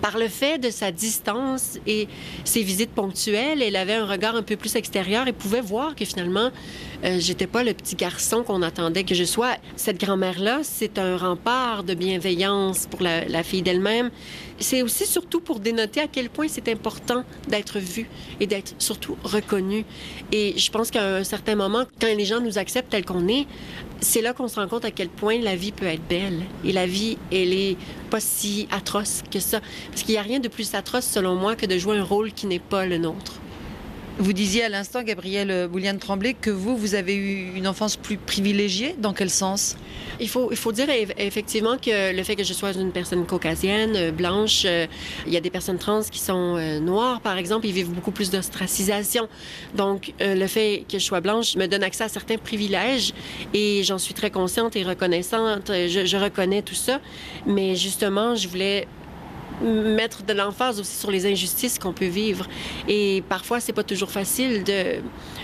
par 0.00 0.18
le 0.18 0.28
fait 0.28 0.58
de 0.58 0.70
sa 0.70 0.90
distance 0.92 1.78
et 1.86 2.08
ses 2.44 2.62
visites 2.62 2.90
ponctuelles, 2.90 3.62
elle 3.62 3.76
avait 3.76 3.94
un 3.94 4.06
regard 4.06 4.36
un 4.36 4.42
peu 4.42 4.56
plus 4.56 4.76
extérieur 4.76 5.26
et 5.28 5.32
pouvait 5.32 5.60
voir 5.60 5.94
que 5.94 6.04
finalement, 6.04 6.50
euh, 7.04 7.18
j'étais 7.20 7.46
pas 7.46 7.62
le 7.62 7.74
petit 7.74 7.94
garçon 7.94 8.42
qu'on 8.42 8.62
attendait 8.62 9.04
que 9.04 9.14
je 9.14 9.24
sois. 9.24 9.56
Cette 9.76 10.00
grand-mère-là, 10.00 10.60
c'est 10.62 10.98
un 10.98 11.16
rempart 11.16 11.84
de 11.84 11.94
bienveillance 11.94 12.86
pour 12.86 13.02
la, 13.02 13.42
fille 13.42 13.62
d'elle-même. 13.62 14.10
C'est 14.58 14.82
aussi 14.82 15.06
surtout 15.06 15.40
pour 15.40 15.60
dénoter 15.60 16.00
à 16.00 16.08
quel 16.08 16.28
point 16.28 16.46
c'est 16.48 16.68
important 16.68 17.24
d'être 17.48 17.78
vu 17.78 18.08
et 18.40 18.48
d'être 18.48 18.74
surtout 18.78 19.16
reconnu. 19.22 19.84
Et 20.32 20.58
je 20.58 20.70
pense 20.72 20.90
qu'à 20.90 21.18
un 21.18 21.24
certain 21.24 21.54
moment, 21.54 21.84
quand 22.00 22.08
les 22.08 22.24
gens 22.24 22.40
nous 22.40 22.58
acceptent 22.58 22.90
tel 22.90 23.04
qu'on 23.04 23.28
est, 23.28 23.46
c'est 24.00 24.20
là 24.20 24.32
qu'on 24.32 24.48
se 24.48 24.58
rend 24.58 24.66
compte 24.66 24.84
à 24.84 24.90
quel 24.90 25.08
point 25.08 25.38
la 25.38 25.54
vie 25.54 25.70
peut 25.70 25.86
être 25.86 26.06
belle. 26.08 26.40
Et 26.64 26.72
la 26.72 26.86
vie, 26.86 27.16
elle 27.30 27.52
est 27.52 27.76
pas 28.10 28.20
si 28.20 28.66
atroce 28.72 29.22
que 29.30 29.38
ça. 29.38 29.60
Parce 29.90 30.02
qu'il 30.02 30.14
n'y 30.14 30.18
a 30.18 30.22
rien 30.22 30.40
de 30.40 30.48
plus 30.48 30.74
atroce, 30.74 31.06
selon 31.06 31.36
moi, 31.36 31.54
que 31.54 31.66
de 31.66 31.78
jouer 31.78 31.98
un 31.98 32.04
rôle 32.04 32.32
qui 32.32 32.46
n'est 32.46 32.58
pas 32.58 32.86
le 32.86 32.98
nôtre. 32.98 33.40
Vous 34.20 34.32
disiez 34.32 34.64
à 34.64 34.68
l'instant, 34.68 35.04
Gabrielle 35.04 35.68
Bouliane-Tremblay, 35.70 36.34
que 36.34 36.50
vous, 36.50 36.76
vous 36.76 36.96
avez 36.96 37.14
eu 37.14 37.52
une 37.54 37.68
enfance 37.68 37.96
plus 37.96 38.16
privilégiée. 38.16 38.96
Dans 38.98 39.12
quel 39.12 39.30
sens? 39.30 39.76
Il 40.18 40.28
faut, 40.28 40.48
il 40.50 40.56
faut 40.56 40.72
dire 40.72 40.88
effectivement 41.18 41.76
que 41.76 42.12
le 42.12 42.22
fait 42.24 42.34
que 42.34 42.42
je 42.42 42.52
sois 42.52 42.72
une 42.72 42.90
personne 42.90 43.24
caucasienne, 43.26 43.92
euh, 43.94 44.10
blanche, 44.10 44.62
euh, 44.64 44.86
il 45.24 45.32
y 45.32 45.36
a 45.36 45.40
des 45.40 45.50
personnes 45.50 45.78
trans 45.78 46.02
qui 46.02 46.18
sont 46.18 46.56
euh, 46.56 46.80
noires, 46.80 47.20
par 47.20 47.38
exemple, 47.38 47.66
ils 47.66 47.72
vivent 47.72 47.92
beaucoup 47.92 48.10
plus 48.10 48.28
d'ostracisation. 48.28 49.28
Donc, 49.76 50.12
le 50.18 50.46
fait 50.48 50.84
que 50.90 50.98
je 50.98 51.04
sois 51.04 51.20
blanche 51.20 51.54
me 51.54 51.66
donne 51.66 51.84
accès 51.84 52.02
à 52.02 52.08
certains 52.08 52.38
privilèges 52.38 53.14
et 53.54 53.84
j'en 53.84 53.98
suis 53.98 54.14
très 54.14 54.32
consciente 54.32 54.74
et 54.74 54.82
reconnaissante. 54.82 55.68
Je, 55.68 56.06
je 56.06 56.16
reconnais 56.16 56.62
tout 56.62 56.74
ça. 56.74 57.00
Mais 57.46 57.76
justement, 57.76 58.34
je 58.34 58.48
voulais 58.48 58.88
mettre 59.62 60.22
de 60.22 60.32
l'emphase 60.32 60.80
aussi 60.80 60.96
sur 60.96 61.10
les 61.10 61.26
injustices 61.26 61.78
qu'on 61.78 61.92
peut 61.92 62.06
vivre. 62.06 62.46
Et 62.86 63.22
parfois, 63.28 63.60
c'est 63.60 63.72
pas 63.72 63.82
toujours 63.82 64.10
facile 64.10 64.64
de, 64.64 65.00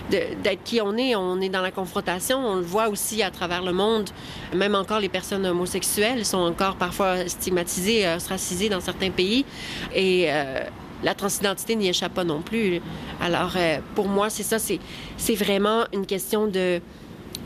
d'être 0.09 0.63
qui 0.63 0.81
on 0.81 0.97
est. 0.97 1.15
On 1.15 1.39
est 1.41 1.49
dans 1.49 1.61
la 1.61 1.71
confrontation. 1.71 2.37
On 2.37 2.55
le 2.55 2.61
voit 2.61 2.89
aussi 2.89 3.23
à 3.23 3.31
travers 3.31 3.63
le 3.63 3.73
monde. 3.73 4.09
Même 4.53 4.75
encore, 4.75 4.99
les 4.99 5.09
personnes 5.09 5.45
homosexuelles 5.45 6.25
sont 6.25 6.37
encore 6.37 6.75
parfois 6.75 7.27
stigmatisées, 7.27 8.07
ostracisées 8.15 8.69
dans 8.69 8.81
certains 8.81 9.11
pays. 9.11 9.45
Et 9.93 10.25
euh, 10.27 10.61
la 11.03 11.13
transidentité 11.13 11.75
n'y 11.75 11.89
échappe 11.89 12.13
pas 12.13 12.23
non 12.23 12.41
plus. 12.41 12.81
Alors, 13.21 13.53
euh, 13.55 13.79
pour 13.95 14.07
moi, 14.07 14.29
c'est 14.29 14.43
ça. 14.43 14.59
C'est, 14.59 14.79
c'est 15.17 15.35
vraiment 15.35 15.85
une 15.93 16.05
question 16.05 16.47
de 16.47 16.81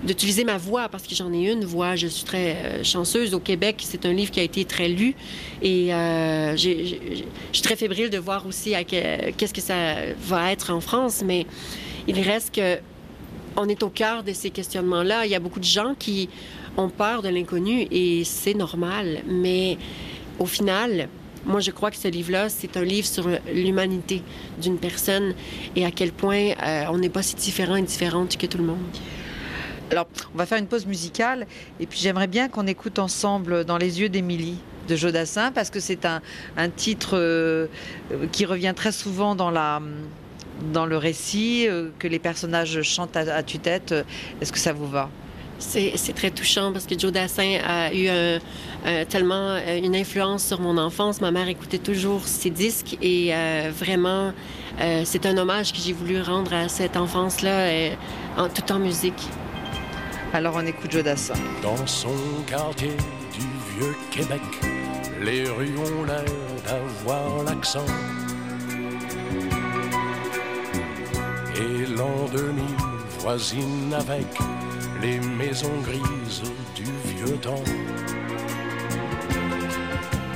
d'utiliser 0.04 0.44
ma 0.44 0.58
voix 0.58 0.90
parce 0.90 1.04
que 1.04 1.16
j'en 1.16 1.32
ai 1.34 1.52
une 1.52 1.66
voix. 1.66 1.96
Je 1.96 2.08
suis 2.08 2.24
très 2.24 2.56
euh, 2.56 2.84
chanceuse. 2.84 3.34
Au 3.34 3.40
Québec, 3.40 3.78
c'est 3.80 4.06
un 4.06 4.14
livre 4.14 4.32
qui 4.32 4.40
a 4.40 4.44
été 4.44 4.66
très 4.66 4.88
lu 4.88 5.16
et 5.62 5.94
euh, 5.94 6.56
je 6.56 6.70
suis 7.52 7.62
très 7.62 7.76
fébrile 7.76 8.10
de 8.10 8.18
voir 8.18 8.46
aussi 8.48 8.74
qu'est-ce 8.88 9.54
que 9.54 9.62
ça 9.62 9.96
va 10.22 10.52
être 10.52 10.72
en 10.72 10.82
France. 10.82 11.22
Mais 11.26 11.46
il 12.08 12.20
reste 12.20 12.56
que 12.56 12.78
on 13.58 13.68
est 13.68 13.84
au 13.84 13.90
cœur 13.90 14.24
de 14.24 14.32
ces 14.32 14.52
questionnements-là. 14.52 15.26
Il 15.26 15.32
y 15.32 15.36
a 15.36 15.40
beaucoup 15.40 15.60
de 15.60 15.66
gens 15.66 15.96
qui 15.98 16.30
ont 16.78 16.90
peur 16.90 17.22
de 17.22 17.30
l'inconnu 17.30 17.88
et 17.92 18.24
c'est 18.24 18.54
normal. 18.54 19.22
Mais 19.28 19.78
au 20.40 20.46
final, 20.46 21.10
moi, 21.46 21.60
je 21.60 21.72
crois 21.72 21.92
que 21.92 21.98
ce 21.98 22.08
livre-là, 22.08 22.50
c'est 22.50 22.78
un 22.78 22.84
livre 22.84 23.08
sur 23.08 23.28
l'humanité 23.54 24.22
d'une 24.62 24.78
personne 24.78 25.34
et 25.76 25.86
à 25.86 25.92
quel 25.92 26.12
point 26.12 26.52
euh, 26.62 26.86
on 26.90 26.98
n'est 26.98 27.10
pas 27.10 27.24
si 27.24 27.36
différent 27.36 27.76
et 27.76 27.82
différente 27.82 28.38
que 28.38 28.46
tout 28.46 28.58
le 28.58 28.66
monde. 28.66 28.78
Alors, 29.92 30.08
on 30.36 30.38
va 30.38 30.46
faire 30.46 30.60
une 30.60 30.68
pause 30.68 30.86
musicale 30.86 31.48
et 31.80 31.88
puis 31.88 32.00
j'aimerais 32.00 32.28
bien 32.28 32.48
qu'on 32.48 32.68
écoute 32.68 33.00
ensemble 33.00 33.66
Dans 33.66 33.78
les 33.78 34.00
yeux 34.00 34.10
d'Émilie 34.10 34.58
de 34.88 34.96
Jodassin 34.96 35.52
parce 35.52 35.70
que 35.70 35.80
c'est 35.80 36.06
un, 36.06 36.22
titre 36.76 37.12
euh, 37.14 37.68
qui 38.32 38.46
revient 38.46 38.74
très 38.76 38.92
souvent 38.92 39.36
dans 39.36 39.52
la 39.52 39.82
dans 40.74 40.86
le 40.86 40.98
récit, 40.98 41.68
euh, 41.70 41.88
que 42.00 42.08
les 42.08 42.20
personnages 42.20 42.82
chantent 42.82 43.16
à, 43.16 43.42
tue-tête. 43.44 43.96
Est-ce 44.42 44.52
que 44.52 44.60
ça 44.60 44.74
vous 44.74 44.88
va? 44.88 45.10
C'est 45.58 46.16
très 46.16 46.32
touchant 46.32 46.74
parce 46.74 46.86
que 46.86 47.00
Joe 47.00 47.12
Dassin 47.14 47.60
a 47.66 47.94
eu 47.94 48.10
tellement 49.10 49.56
euh, 49.56 49.80
une 49.82 49.96
influence 49.96 50.46
sur 50.46 50.60
mon 50.60 50.78
enfance. 50.78 51.22
Ma 51.22 51.32
mère 51.32 51.48
écoutait 51.48 51.78
toujours 51.78 52.28
ses 52.28 52.50
disques 52.50 52.98
et 53.02 53.32
vraiment, 53.72 54.34
c'est 55.06 55.26
un 55.26 55.38
hommage 55.38 55.72
que 55.72 55.80
j'ai 55.80 55.94
voulu 55.94 56.22
rendre 56.22 56.54
à 56.54 56.68
cette 56.68 56.98
enfance-là, 56.98 57.94
en, 58.38 58.50
tout 58.50 58.72
en 58.72 58.80
musique. 58.80 59.30
Alors 60.32 60.56
on 60.58 60.66
écoute 60.66 60.92
Jodassin. 60.92 61.34
Dans 61.64 61.88
son 61.88 62.16
quartier 62.46 62.96
du 63.34 63.48
vieux 63.74 63.96
Québec, 64.12 64.42
les 65.22 65.50
rues 65.50 65.76
ont 65.78 66.04
l'air 66.04 66.24
d'avoir 66.66 67.44
l'accent. 67.44 67.86
Et 71.56 71.86
l'an 71.88 72.28
2000 72.32 72.64
voisine 73.20 73.94
avec 73.94 74.28
les 75.02 75.20
maisons 75.20 75.80
grises 75.82 76.44
du 76.76 76.84
vieux 76.84 77.38
temps. 77.38 77.64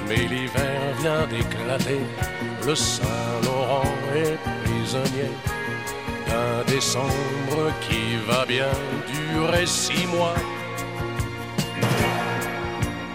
Mais 0.09 0.15
l'hiver 0.27 0.81
vient 1.01 1.27
d'éclater, 1.27 2.01
le 2.65 2.73
Saint-Laurent 2.73 3.83
est 4.15 4.37
prisonnier 4.63 5.52
décembre 6.73 7.71
qui 7.81 8.17
va 8.27 8.45
bien 8.45 8.73
durer 9.15 9.65
six 9.67 10.07
mois. 10.07 10.39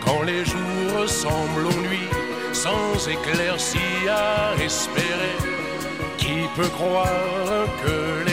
Quand 0.04 0.22
les 0.22 0.44
jours 0.44 0.90
ressemblent 1.00 1.66
aux 1.66 1.80
nuits, 1.88 2.12
sans 2.52 3.08
éclaircie 3.08 4.02
à 4.08 4.54
espérer, 4.62 5.36
qui 6.18 6.36
peut 6.56 6.72
croire 6.78 7.64
que 7.82 8.27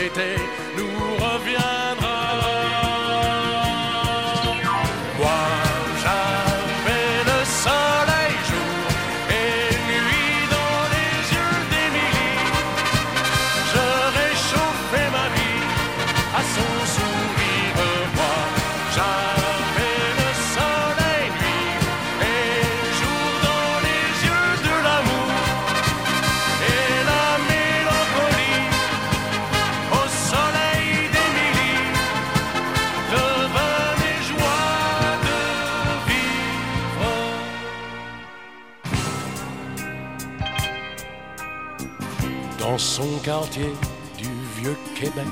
son 42.78 43.18
quartier 43.22 43.72
du 44.18 44.28
vieux 44.58 44.76
Québec, 44.94 45.24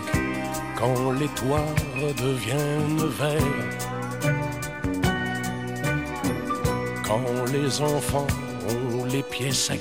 quand 0.76 1.12
les 1.12 1.28
toits 1.28 1.74
deviennent 2.16 3.06
verts, 3.18 3.40
quand 7.06 7.52
les 7.52 7.80
enfants 7.82 8.26
ont 8.68 9.04
les 9.04 9.22
pieds 9.22 9.52
secs, 9.52 9.80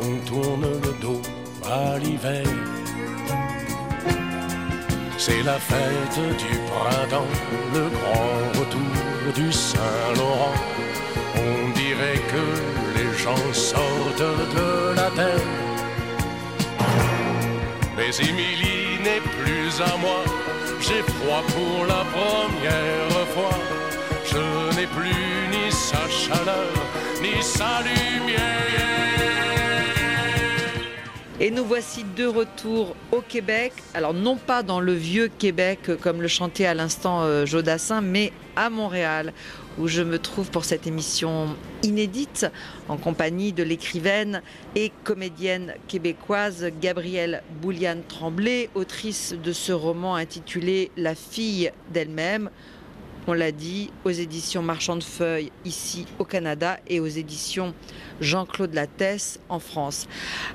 on 0.00 0.16
tourne 0.26 0.66
le 0.82 0.92
dos 1.00 1.22
à 1.64 1.98
l'hiver. 1.98 2.44
C'est 5.16 5.42
la 5.42 5.58
fête 5.58 6.18
du 6.38 6.58
printemps, 6.70 7.32
le 7.72 7.88
grand 7.88 8.60
retour 8.60 9.32
du 9.34 9.52
Saint-Laurent. 9.52 10.56
On 11.36 11.70
dirait 11.78 12.20
que 12.32 12.98
les 12.98 13.16
gens 13.16 13.52
sortent 13.52 14.20
de 14.20 14.94
la 14.96 15.10
terre 15.10 15.73
mais 18.18 18.28
Émilie 18.28 18.98
n'est 19.02 19.20
plus 19.20 19.80
à 19.80 19.96
moi. 19.96 20.24
J'ai 20.80 21.02
froid 21.02 21.42
pour 21.48 21.86
la 21.86 22.04
première 22.04 23.26
fois. 23.34 23.58
Je 24.24 24.76
n'ai 24.76 24.86
plus 24.86 25.48
ni 25.50 25.70
sa 25.70 26.08
chaleur, 26.08 26.72
ni 27.22 27.42
sa 27.42 27.80
lumière. 27.82 28.83
Et 31.40 31.50
nous 31.50 31.64
voici 31.64 32.04
de 32.16 32.26
retour 32.26 32.94
au 33.10 33.20
Québec. 33.20 33.72
Alors 33.92 34.14
non 34.14 34.36
pas 34.36 34.62
dans 34.62 34.78
le 34.78 34.92
vieux 34.92 35.26
Québec 35.26 35.90
comme 36.00 36.22
le 36.22 36.28
chantait 36.28 36.64
à 36.64 36.74
l'instant 36.74 37.22
euh, 37.22 37.44
Jodassin, 37.44 38.00
mais 38.02 38.32
à 38.54 38.70
Montréal 38.70 39.32
où 39.76 39.88
je 39.88 40.02
me 40.02 40.20
trouve 40.20 40.52
pour 40.52 40.64
cette 40.64 40.86
émission 40.86 41.56
inédite 41.82 42.46
en 42.88 42.96
compagnie 42.96 43.52
de 43.52 43.64
l'écrivaine 43.64 44.42
et 44.76 44.92
comédienne 45.02 45.74
québécoise 45.88 46.66
Gabrielle 46.80 47.42
Bouliane-Tremblay, 47.60 48.70
autrice 48.76 49.34
de 49.34 49.52
ce 49.52 49.72
roman 49.72 50.14
intitulé 50.14 50.92
La 50.96 51.16
fille 51.16 51.72
d'elle-même. 51.92 52.48
On 53.26 53.32
l'a 53.32 53.52
dit, 53.52 53.90
aux 54.04 54.10
éditions 54.10 54.62
Marchand 54.62 54.96
de 54.96 55.02
Feuilles 55.02 55.50
ici 55.64 56.06
au 56.20 56.24
Canada 56.24 56.78
et 56.86 57.00
aux 57.00 57.06
éditions 57.06 57.74
Jean-Claude 58.20 58.74
Lattès 58.74 59.40
en 59.48 59.58
France. 59.58 60.06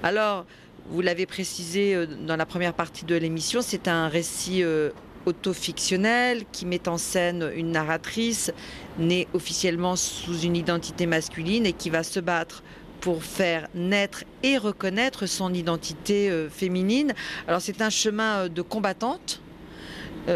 Alors, 0.04 0.46
vous 0.90 1.02
l'avez 1.02 1.26
précisé 1.26 1.96
euh, 1.96 2.06
dans 2.06 2.36
la 2.36 2.46
première 2.46 2.74
partie 2.74 3.06
de 3.06 3.16
l'émission, 3.16 3.62
c'est 3.62 3.88
un 3.88 4.08
récit 4.08 4.64
euh, 4.64 4.90
autofictionnel 5.26 6.44
qui 6.52 6.66
met 6.66 6.88
en 6.88 6.98
scène 6.98 7.52
une 7.56 7.72
narratrice 7.72 8.52
née 8.98 9.28
officiellement 9.34 9.96
sous 9.96 10.40
une 10.40 10.56
identité 10.56 11.06
masculine 11.06 11.66
et 11.66 11.74
qui 11.74 11.90
va 11.90 12.04
se 12.04 12.20
battre 12.20 12.64
pour 13.02 13.24
faire 13.24 13.68
naître 13.76 14.24
et 14.44 14.58
reconnaître 14.58 15.26
son 15.26 15.54
identité 15.54 16.30
euh, 16.30 16.50
féminine. 16.50 17.14
Alors 17.48 17.62
c'est 17.62 17.82
un 17.82 17.90
chemin 17.90 18.50
de 18.50 18.62
combattante, 18.62 19.42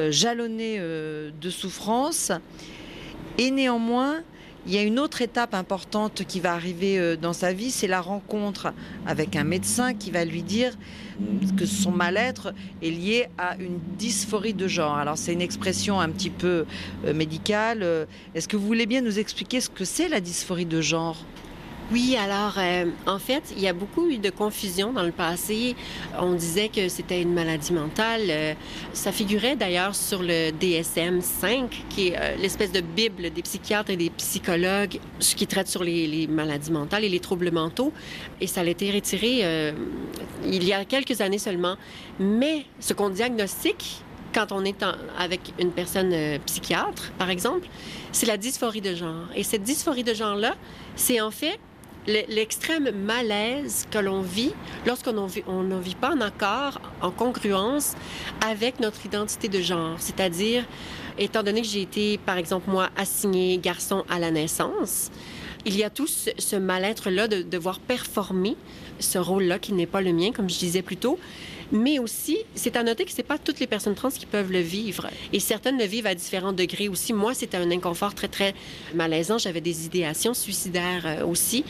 jalonné 0.09 0.79
de 0.79 1.49
souffrance, 1.51 2.31
et 3.37 3.51
néanmoins 3.51 4.23
Il 4.65 4.73
y 4.73 4.77
a 4.77 4.81
une 4.81 4.97
autre 4.97 5.21
étape 5.21 5.53
importante 5.53 6.23
qui 6.25 6.39
va 6.39 6.53
arriver 6.53 6.97
euh, 6.97 7.17
dans 7.17 7.33
sa 7.33 7.51
vie, 7.51 7.69
c'est 7.69 7.87
la 7.87 7.99
rencontre 7.99 8.73
avec 9.05 9.35
un 9.35 9.43
médecin 9.43 9.93
qui 9.93 10.09
va 10.09 10.23
lui 10.23 10.41
dire 10.41 10.77
que 11.57 11.65
son 11.65 11.91
mal-être 11.91 12.53
est 12.81 12.89
lié 12.89 13.27
à 13.37 13.57
une 13.57 13.79
dysphorie 13.97 14.53
de 14.53 14.67
genre. 14.67 14.95
Alors 14.95 15.17
c'est 15.17 15.33
une 15.33 15.41
expression 15.41 15.99
un 15.99 16.09
petit 16.09 16.29
peu 16.29 16.65
euh, 17.05 17.13
médicale. 17.13 18.07
Est-ce 18.35 18.47
que 18.47 18.55
vous 18.55 18.65
voulez 18.65 18.85
bien 18.85 19.01
nous 19.01 19.19
expliquer 19.19 19.59
ce 19.59 19.69
que 19.69 19.83
c'est 19.83 20.07
la 20.07 20.21
dysphorie 20.21 20.65
de 20.65 20.79
genre? 20.79 21.17
Oui, 21.91 22.15
alors 22.17 22.55
euh, 22.57 22.85
en 23.05 23.19
fait, 23.19 23.53
il 23.55 23.61
y 23.61 23.67
a 23.67 23.73
beaucoup 23.73 24.09
eu 24.09 24.17
de 24.17 24.29
confusion 24.29 24.93
dans 24.93 25.03
le 25.03 25.11
passé. 25.11 25.75
On 26.17 26.33
disait 26.33 26.69
que 26.69 26.87
c'était 26.87 27.21
une 27.21 27.33
maladie 27.33 27.73
mentale. 27.73 28.21
Euh, 28.29 28.53
ça 28.93 29.11
figurait 29.11 29.55
d'ailleurs 29.55 29.93
sur 29.93 30.23
le 30.23 30.51
DSM-5, 30.51 31.67
qui 31.89 32.07
est 32.07 32.17
euh, 32.17 32.35
l'espèce 32.37 32.71
de 32.71 32.81
bible 32.81 33.29
des 33.31 33.41
psychiatres 33.41 33.91
et 33.91 33.97
des 33.97 34.09
psychologues, 34.11 34.99
ce 35.19 35.35
qui 35.35 35.45
traite 35.45 35.67
sur 35.67 35.83
les, 35.83 36.27
maladies 36.27 36.71
mentales 36.71 37.03
et 37.03 37.09
les 37.09 37.19
troubles 37.19 37.51
mentaux. 37.51 37.91
Et 38.39 38.47
ça 38.47 38.61
a 38.61 38.65
été 38.65 38.89
retiré 38.91 39.73
il 40.45 40.63
y 40.63 40.73
a 40.73 40.85
quelques 40.85 41.21
années 41.21 41.37
seulement. 41.37 41.75
Mais 42.19 42.65
ce 42.79 42.93
qu'on 42.93 43.09
diagnostique 43.09 44.03
quand 44.33 44.51
on 44.51 44.65
est 44.65 44.83
avec 45.19 45.41
une 45.59 45.71
personne 45.71 46.39
psychiatre, 46.45 47.11
par 47.19 47.29
exemple, 47.29 47.67
c'est 48.11 48.25
la 48.25 48.37
dysphorie 48.37 48.81
de 48.81 48.95
genre. 48.95 49.27
Et 49.35 49.43
cette 49.43 49.61
dysphorie 49.61 50.03
de 50.03 50.13
genre-là, 50.13 50.55
c'est 50.95 51.21
en 51.21 51.29
fait 51.29 51.59
l'extrême 52.07 52.91
malaise 52.91 53.85
que 53.91 53.97
l'on 53.97 54.21
vit 54.21 54.53
lorsqu'on 54.85 55.13
ne 55.13 55.79
vit 55.79 55.95
pas 55.95 56.11
en 56.11 56.21
accord, 56.21 56.81
en 57.01 57.11
congruence 57.11 57.93
avec 58.45 58.79
notre 58.79 59.05
identité 59.05 59.47
de 59.47 59.61
genre. 59.61 59.95
C'est-à-dire, 59.99 60.65
étant 61.17 61.43
donné 61.43 61.61
que 61.61 61.67
j'ai 61.67 61.81
été, 61.81 62.17
par 62.17 62.37
exemple, 62.37 62.69
moi, 62.69 62.89
assignée 62.97 63.57
garçon 63.57 64.03
à 64.09 64.19
la 64.19 64.31
naissance, 64.31 65.11
il 65.65 65.77
y 65.77 65.83
a 65.83 65.89
tout 65.89 66.07
ce, 66.07 66.55
mal-être-là 66.55 67.27
de 67.27 67.41
devoir 67.41 67.79
performer 67.79 68.57
ce 68.99 69.17
rôle-là 69.17 69.59
qui 69.59 69.73
n'est 69.73 69.87
pas 69.87 70.01
le 70.01 70.11
mien, 70.11 70.31
comme 70.31 70.49
je 70.49 70.59
disais 70.59 70.81
plus 70.81 70.97
tôt. 70.97 71.17
Mais 71.73 71.97
aussi, 71.97 72.37
c'est 72.53 72.77
à 72.77 72.83
noter 72.83 73.03
que 73.03 73.11
ce 73.11 73.17
n'est 73.17 73.23
pas 73.23 73.39
toutes 73.39 73.59
les 73.59 73.65
personnes 73.65 73.95
trans 73.95 74.11
qui 74.11 74.27
peuvent 74.27 74.51
le 74.51 74.59
vivre. 74.59 75.09
Et 75.33 75.39
certaines 75.39 75.79
le 75.79 75.85
vivent 75.85 76.05
à 76.05 76.13
différents 76.13 76.53
degrés 76.53 76.87
aussi. 76.87 77.13
Moi, 77.13 77.33
c'était 77.33 77.57
un 77.57 77.71
inconfort 77.71 78.13
très, 78.13 78.27
très 78.27 78.53
malaisant. 78.93 79.39
J'avais 79.39 79.59
des 79.59 79.87
idéations 79.87 80.35
suicidaires 80.35 81.03
euh, 81.05 81.25
aussi. 81.25 81.65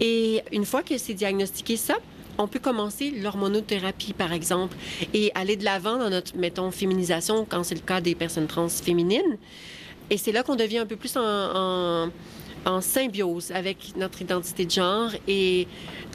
Et 0.00 0.42
une 0.52 0.64
fois 0.64 0.84
que 0.84 0.96
c'est 0.96 1.12
diagnostiqué 1.12 1.76
ça, 1.76 1.96
on 2.38 2.46
peut 2.46 2.60
commencer 2.60 3.10
l'hormonothérapie, 3.10 4.12
par 4.12 4.32
exemple, 4.32 4.76
et 5.12 5.32
aller 5.34 5.56
de 5.56 5.64
l'avant 5.64 5.98
dans 5.98 6.08
notre, 6.08 6.36
mettons, 6.36 6.70
féminisation, 6.70 7.44
quand 7.44 7.64
c'est 7.64 7.74
le 7.74 7.80
cas 7.80 8.00
des 8.00 8.14
personnes 8.14 8.46
trans 8.46 8.68
féminines. 8.68 9.38
Et 10.08 10.18
c'est 10.18 10.30
là 10.30 10.44
qu'on 10.44 10.54
devient 10.54 10.78
un 10.78 10.86
peu 10.86 10.94
plus 10.94 11.16
en 11.16 12.10
symbiose 12.80 13.50
avec 13.52 13.96
notre 13.96 14.22
identité 14.22 14.64
de 14.64 14.70
genre. 14.70 15.10
Et 15.26 15.66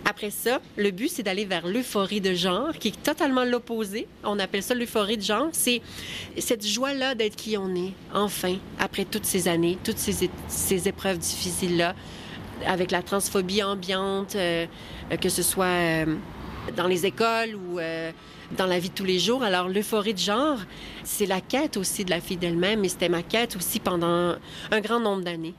après 0.05 0.29
ça, 0.31 0.59
le 0.77 0.91
but, 0.91 1.09
c'est 1.09 1.23
d'aller 1.23 1.45
vers 1.45 1.65
l'euphorie 1.67 2.21
de 2.21 2.33
genre, 2.33 2.73
qui 2.73 2.89
est 2.89 3.03
totalement 3.03 3.43
l'opposé. 3.43 4.07
On 4.23 4.39
appelle 4.39 4.63
ça 4.63 4.75
l'euphorie 4.75 5.17
de 5.17 5.23
genre. 5.23 5.49
C'est 5.51 5.81
cette 6.37 6.65
joie-là 6.65 7.15
d'être 7.15 7.35
qui 7.35 7.57
on 7.57 7.73
est, 7.75 7.93
enfin, 8.13 8.55
après 8.79 9.05
toutes 9.05 9.25
ces 9.25 9.47
années, 9.47 9.77
toutes 9.83 9.97
ces, 9.97 10.29
ces 10.47 10.87
épreuves 10.87 11.17
difficiles-là, 11.17 11.95
avec 12.65 12.91
la 12.91 13.01
transphobie 13.01 13.63
ambiante, 13.63 14.35
euh, 14.35 14.65
que 15.19 15.29
ce 15.29 15.41
soit 15.41 15.65
euh, 15.65 16.05
dans 16.75 16.87
les 16.87 17.05
écoles 17.05 17.55
ou... 17.55 17.79
Euh, 17.79 18.11
dans 18.57 18.67
la 18.67 18.77
vie 18.77 18.89
de 18.89 18.93
tous 18.93 19.05
les 19.05 19.17
jours. 19.17 19.41
Alors, 19.41 19.67
l'euphorie 19.67 20.13
de 20.13 20.19
genre, 20.19 20.59
c'est 21.03 21.25
la 21.25 21.41
quête 21.41 21.75
aussi 21.75 22.05
de 22.05 22.11
la 22.11 22.21
fille 22.21 22.37
d'elle-même, 22.37 22.83
et 22.85 22.89
c'était 22.89 23.09
ma 23.09 23.23
quête 23.23 23.55
aussi 23.55 23.79
pendant 23.79 24.35
un 24.71 24.81
grand 24.81 24.99
nombre 24.99 25.23
d'années. 25.23 25.55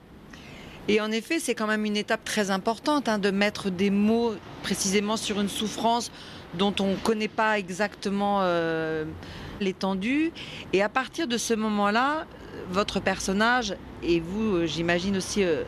Et 0.88 1.00
en 1.00 1.10
effet, 1.10 1.38
c'est 1.38 1.54
quand 1.54 1.66
même 1.66 1.84
une 1.84 1.96
étape 1.96 2.24
très 2.24 2.50
importante 2.50 3.08
hein, 3.08 3.18
de 3.18 3.30
mettre 3.30 3.70
des 3.70 3.90
mots 3.90 4.34
précisément 4.62 5.16
sur 5.16 5.40
une 5.40 5.48
souffrance 5.48 6.10
dont 6.54 6.74
on 6.78 6.88
ne 6.88 6.96
connaît 6.96 7.28
pas 7.28 7.58
exactement 7.58 8.40
euh, 8.42 9.04
l'étendue. 9.60 10.30
Et 10.72 10.82
à 10.82 10.90
partir 10.90 11.26
de 11.26 11.38
ce 11.38 11.54
moment-là, 11.54 12.26
votre 12.70 13.00
personnage, 13.00 13.74
et 14.02 14.20
vous, 14.20 14.56
euh, 14.56 14.66
j'imagine 14.66 15.16
aussi 15.16 15.42
euh, 15.42 15.62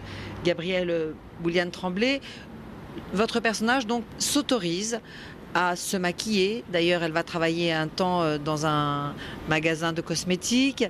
Gabrielle 0.45 1.15
Bouliane 1.41 1.71
Tremblay, 1.71 2.21
votre 3.13 3.41
personnage 3.41 3.87
donc 3.87 4.05
s'autorise 4.19 5.01
à 5.55 5.77
se 5.77 5.97
maquiller. 5.97 6.63
D'ailleurs, 6.71 7.03
elle 7.03 7.13
va 7.13 7.23
travailler 7.23 7.73
un 7.73 7.89
temps 7.89 8.37
dans 8.39 8.67
un 8.67 9.15
magasin 9.49 9.95
de 9.95 10.03
cosmétiques 10.03 10.85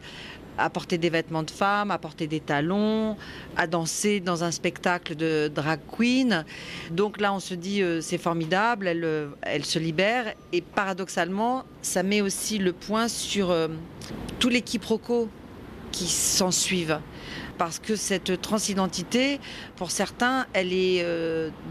à 0.59 0.71
porter 0.71 0.99
des 0.99 1.11
vêtements 1.11 1.43
de 1.43 1.51
femme, 1.51 1.91
à 1.91 1.99
porter 1.99 2.27
des 2.27 2.41
talons, 2.41 3.17
à 3.57 3.67
danser 3.67 4.21
dans 4.21 4.45
un 4.45 4.51
spectacle 4.51 5.15
de 5.15 5.51
drag 5.55 5.81
queen. 5.97 6.45
Donc 6.91 7.21
là, 7.21 7.33
on 7.33 7.41
se 7.41 7.55
dit, 7.55 7.83
euh, 7.83 8.01
c'est 8.01 8.19
formidable, 8.19 8.89
elle, 8.89 9.05
euh, 9.05 9.29
elle 9.43 9.65
se 9.65 9.79
libère. 9.79 10.33
Et 10.53 10.61
paradoxalement, 10.61 11.65
ça 11.83 12.03
met 12.03 12.21
aussi 12.21 12.59
le 12.59 12.73
point 12.73 13.09
sur 13.09 13.51
euh, 13.51 13.69
tous 14.39 14.49
les 14.49 14.63
quiproquos 14.63 15.29
qui 15.93 16.07
s'en 16.07 16.51
suivent. 16.51 16.99
Parce 17.59 17.79
que 17.79 17.97
cette 17.97 18.43
transidentité, 18.43 19.41
pour 19.77 19.91
certains, 19.91 20.47
elle 20.53 20.75
est 20.75 21.03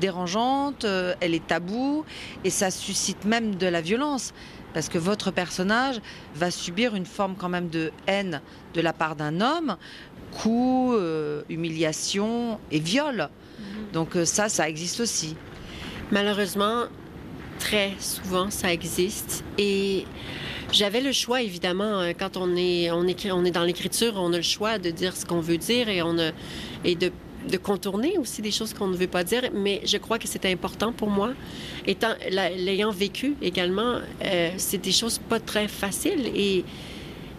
dérangeante, 0.02 0.84
elle 1.20 1.36
est 1.36 1.46
taboue, 1.46 2.04
et 2.44 2.50
ça 2.50 2.72
suscite 2.72 3.24
même 3.24 3.54
de 3.54 3.68
la 3.68 3.82
violence 3.82 4.34
parce 4.76 4.90
que 4.90 4.98
votre 4.98 5.32
personnage 5.32 6.02
va 6.36 6.52
subir 6.52 6.96
une 6.96 7.06
forme 7.06 7.36
quand 7.38 7.48
même 7.48 7.70
de 7.70 7.94
haine 8.08 8.42
de 8.74 8.82
la 8.82 8.92
part 8.92 9.16
d'un 9.16 9.40
homme, 9.40 9.78
coup, 10.34 10.94
euh, 10.94 11.44
humiliation 11.48 12.60
et 12.72 12.80
viol. 12.80 13.30
Mhm. 13.58 13.66
Donc 13.94 14.18
euh, 14.18 14.26
ça, 14.26 14.50
ça 14.50 14.68
existe 14.68 15.00
aussi. 15.00 15.38
Malheureusement, 16.12 16.84
très 17.58 17.94
souvent, 18.00 18.50
ça 18.50 18.74
existe. 18.74 19.46
Et 19.58 20.04
j'avais 20.74 21.00
le 21.00 21.14
choix, 21.14 21.42
évidemment, 21.42 22.02
euh, 22.02 22.12
quand 22.12 22.36
on 22.36 22.58
est, 22.58 22.92
on 22.92 23.08
est, 23.08 23.32
on 23.32 23.46
est 23.46 23.52
dans 23.52 23.64
l'écriture, 23.64 24.16
on 24.18 24.34
a 24.34 24.38
le 24.38 24.44
choix 24.44 24.78
de 24.78 24.90
dire 24.90 25.16
ce 25.16 25.26
qu'on 25.26 25.40
veut 25.40 25.58
dire 25.58 25.88
et, 25.88 26.02
on 26.02 26.20
a, 26.20 26.32
et 26.84 26.96
de 26.96 27.14
de 27.50 27.58
contourner 27.58 28.18
aussi 28.18 28.42
des 28.42 28.52
choses 28.52 28.74
qu'on 28.74 28.88
ne 28.88 28.96
veut 28.96 29.08
pas 29.08 29.24
dire, 29.24 29.44
mais 29.54 29.82
je 29.86 29.98
crois 29.98 30.20
que 30.20 30.28
c'est 30.28 30.46
important 30.46 30.92
pour 30.92 31.10
moi. 31.10 31.34
Étant 31.86 32.14
l'ayant 32.30 32.92
vécu 32.92 33.36
également, 33.42 34.00
euh, 34.24 34.52
c'est 34.58 34.82
des 34.82 34.92
choses 34.92 35.20
pas 35.20 35.40
très 35.40 35.68
faciles 35.68 36.32
et 36.36 36.64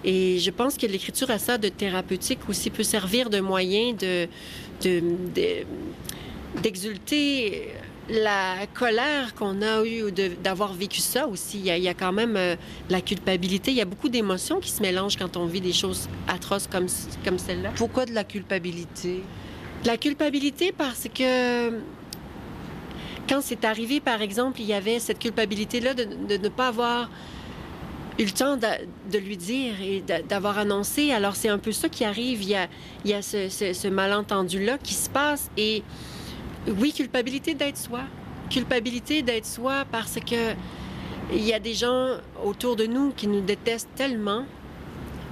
et 0.04 0.38
je 0.38 0.50
pense 0.50 0.76
que 0.76 0.86
l'écriture 0.86 1.30
à 1.30 1.38
ça 1.38 1.58
de 1.58 1.68
thérapeutique 1.68 2.38
aussi 2.48 2.70
peut 2.70 2.84
servir 2.84 3.28
de 3.28 3.40
moyen 3.40 3.92
de 3.94 4.28
d'exulter 6.62 7.70
la 8.08 8.66
colère 8.72 9.34
qu'on 9.34 9.62
a 9.62 9.84
eue 9.84 10.12
d'avoir 10.42 10.72
vécu 10.74 11.00
ça 11.00 11.26
aussi. 11.26 11.58
Il 11.58 11.66
y, 11.66 11.88
a, 11.88 11.94
quand 11.94 12.12
même 12.12 12.36
euh, 12.36 12.54
la 12.88 13.00
culpabilité. 13.00 13.72
Il 13.72 13.76
y 13.76 13.80
a 13.80 13.84
beaucoup 13.84 14.08
d'émotions 14.08 14.60
qui 14.60 14.70
se 14.70 14.80
mélangent 14.80 15.16
quand 15.16 15.36
on 15.36 15.46
vit 15.46 15.60
des 15.60 15.72
choses 15.72 16.08
atroces 16.28 16.68
comme, 16.68 16.86
comme 17.24 17.38
celle-là. 17.38 17.72
Pourquoi 17.74 18.06
de 18.06 18.12
la 18.12 18.24
culpabilité? 18.24 19.22
La 19.86 19.96
culpabilité 19.96 20.72
parce 20.76 21.06
que 21.14 21.70
quand 23.28 23.40
c'est 23.40 23.64
arrivé, 23.64 24.00
par 24.00 24.20
exemple, 24.20 24.60
il 24.60 24.66
y 24.66 24.72
avait 24.72 24.98
cette 24.98 25.20
culpabilité-là 25.20 25.94
de, 25.94 26.36
ne 26.36 26.48
pas 26.48 26.66
avoir 26.66 27.08
eu 28.18 28.24
le 28.24 28.32
temps 28.32 28.56
de, 28.56 29.18
lui 29.18 29.36
dire 29.36 29.74
et 29.80 30.02
d'avoir 30.28 30.58
annoncé. 30.58 31.12
Alors, 31.12 31.36
c'est 31.36 31.48
un 31.48 31.58
peu 31.58 31.70
ça 31.70 31.88
qui 31.88 32.04
arrive. 32.04 32.42
Il 32.42 32.48
y 32.48 32.56
a, 32.56 32.66
il 33.04 33.12
y 33.12 33.14
a 33.14 33.22
ce, 33.22 33.86
malentendu-là 33.86 34.76
qui 34.78 34.94
se 34.94 35.08
passe. 35.08 35.52
Et 35.56 35.84
oui, 36.66 36.92
culpabilité 36.92 37.54
d'être 37.54 37.78
soi. 37.78 38.00
Culpabilité 38.50 39.22
d'être 39.22 39.46
soi 39.46 39.84
parce 39.92 40.16
que 40.16 40.54
il 41.32 41.44
y 41.44 41.52
a 41.52 41.60
des 41.60 41.74
gens 41.74 42.16
autour 42.44 42.74
de 42.74 42.86
nous 42.86 43.12
qui 43.12 43.28
nous 43.28 43.40
détestent 43.40 43.94
tellement. 43.94 44.46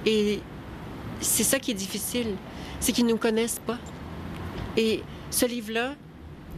Et 0.05 0.39
c'est 1.19 1.43
ça 1.43 1.59
qui 1.59 1.71
est 1.71 1.75
difficile. 1.75 2.35
C'est 2.79 2.93
qu'ils 2.93 3.05
ne 3.05 3.11
nous 3.11 3.17
connaissent 3.17 3.59
pas. 3.59 3.79
Et 4.77 5.01
ce 5.31 5.45
livre-là, 5.45 5.95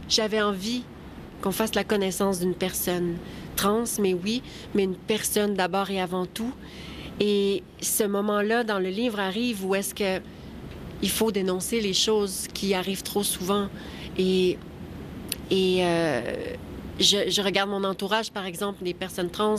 j'avais 0.08 0.40
envie 0.40 0.82
qu'on 1.42 1.52
fasse 1.52 1.74
la 1.74 1.84
connaissance 1.84 2.40
d'une 2.40 2.54
personne 2.54 3.16
trans, 3.56 3.84
mais 4.00 4.14
oui, 4.14 4.42
mais 4.74 4.84
une 4.84 4.96
personne 4.96 5.54
d'abord 5.54 5.90
et 5.90 6.00
avant 6.00 6.26
tout. 6.26 6.52
Et 7.20 7.62
ce 7.80 8.04
moment-là 8.04 8.64
dans 8.64 8.78
le 8.78 8.88
livre 8.88 9.18
arrive 9.20 9.64
où 9.64 9.74
est-ce 9.74 9.94
que 9.94 10.20
il 11.02 11.10
faut 11.10 11.30
dénoncer 11.30 11.80
les 11.80 11.92
choses 11.92 12.46
qui 12.52 12.74
arrivent 12.74 13.02
trop 13.02 13.22
souvent. 13.22 13.68
Et, 14.16 14.56
euh, 15.52 16.20
je, 16.98 17.42
regarde 17.42 17.70
mon 17.70 17.84
entourage, 17.84 18.32
par 18.32 18.46
exemple, 18.46 18.82
des 18.82 18.94
personnes 18.94 19.30
trans. 19.30 19.56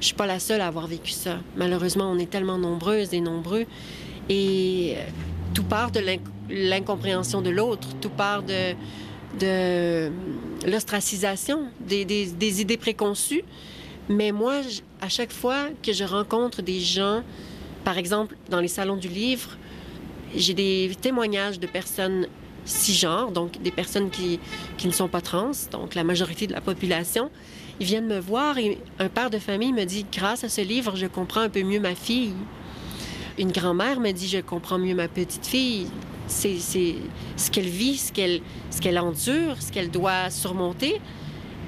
Je 0.00 0.06
suis 0.06 0.14
pas 0.14 0.26
la 0.26 0.38
seule 0.38 0.60
à 0.60 0.66
avoir 0.66 0.86
vécu 0.86 1.12
ça. 1.12 1.38
Malheureusement, 1.56 2.10
on 2.10 2.18
est 2.18 2.28
tellement 2.28 2.58
nombreuses 2.58 3.14
et 3.14 3.20
nombreux. 3.20 3.64
Et 4.28 4.96
tout 5.54 5.64
part 5.64 5.90
de 5.90 6.00
l'incompréhension 6.50 7.42
de 7.42 7.50
l'autre, 7.50 7.88
tout 8.00 8.10
part 8.10 8.42
de, 8.42 8.74
de 9.38 10.10
l'ostracisation, 10.66 11.68
des, 11.80 12.60
idées 12.60 12.76
préconçues. 12.76 13.44
Mais 14.08 14.32
moi, 14.32 14.60
à 15.00 15.08
chaque 15.08 15.32
fois 15.32 15.68
que 15.82 15.92
je 15.92 16.04
rencontre 16.04 16.62
des 16.62 16.80
gens, 16.80 17.22
par 17.84 17.98
exemple 17.98 18.36
dans 18.50 18.60
les 18.60 18.68
salons 18.68 18.96
du 18.96 19.08
livre, 19.08 19.56
j'ai 20.36 20.54
des 20.54 20.92
témoignages 21.00 21.58
de 21.58 21.66
personnes 21.66 22.26
cisgenres, 22.64 23.30
donc 23.30 23.60
des 23.62 23.70
personnes 23.70 24.10
qui, 24.10 24.40
qui 24.76 24.86
ne 24.86 24.92
sont 24.92 25.08
pas 25.08 25.20
trans, 25.20 25.52
donc 25.70 25.94
la 25.94 26.04
majorité 26.04 26.46
de 26.46 26.52
la 26.52 26.60
population. 26.60 27.30
Ils 27.80 27.86
viennent 27.86 28.06
me 28.06 28.18
voir 28.18 28.58
et 28.58 28.78
un 28.98 29.08
père 29.08 29.30
de 29.30 29.38
famille 29.38 29.72
me 29.72 29.84
dit, 29.84 30.06
grâce 30.12 30.44
à 30.44 30.48
ce 30.48 30.60
livre, 30.60 30.96
je 30.96 31.06
comprends 31.06 31.40
un 31.40 31.48
peu 31.48 31.62
mieux 31.62 31.80
ma 31.80 31.94
fille. 31.94 32.34
Une 33.38 33.50
grand-mère 33.50 34.00
me 34.00 34.12
dit, 34.12 34.28
je 34.28 34.38
comprends 34.38 34.78
mieux 34.78 34.94
ma 34.94 35.08
petite 35.08 35.46
fille. 35.46 35.88
C'est 36.26 36.56
ce 36.58 37.50
qu'elle 37.50 37.68
vit, 37.68 37.96
ce 37.96 38.12
qu'elle 38.12 38.40
qu'elle 38.80 38.98
endure, 38.98 39.60
ce 39.60 39.70
qu'elle 39.70 39.90
doit 39.90 40.30
surmonter. 40.30 41.00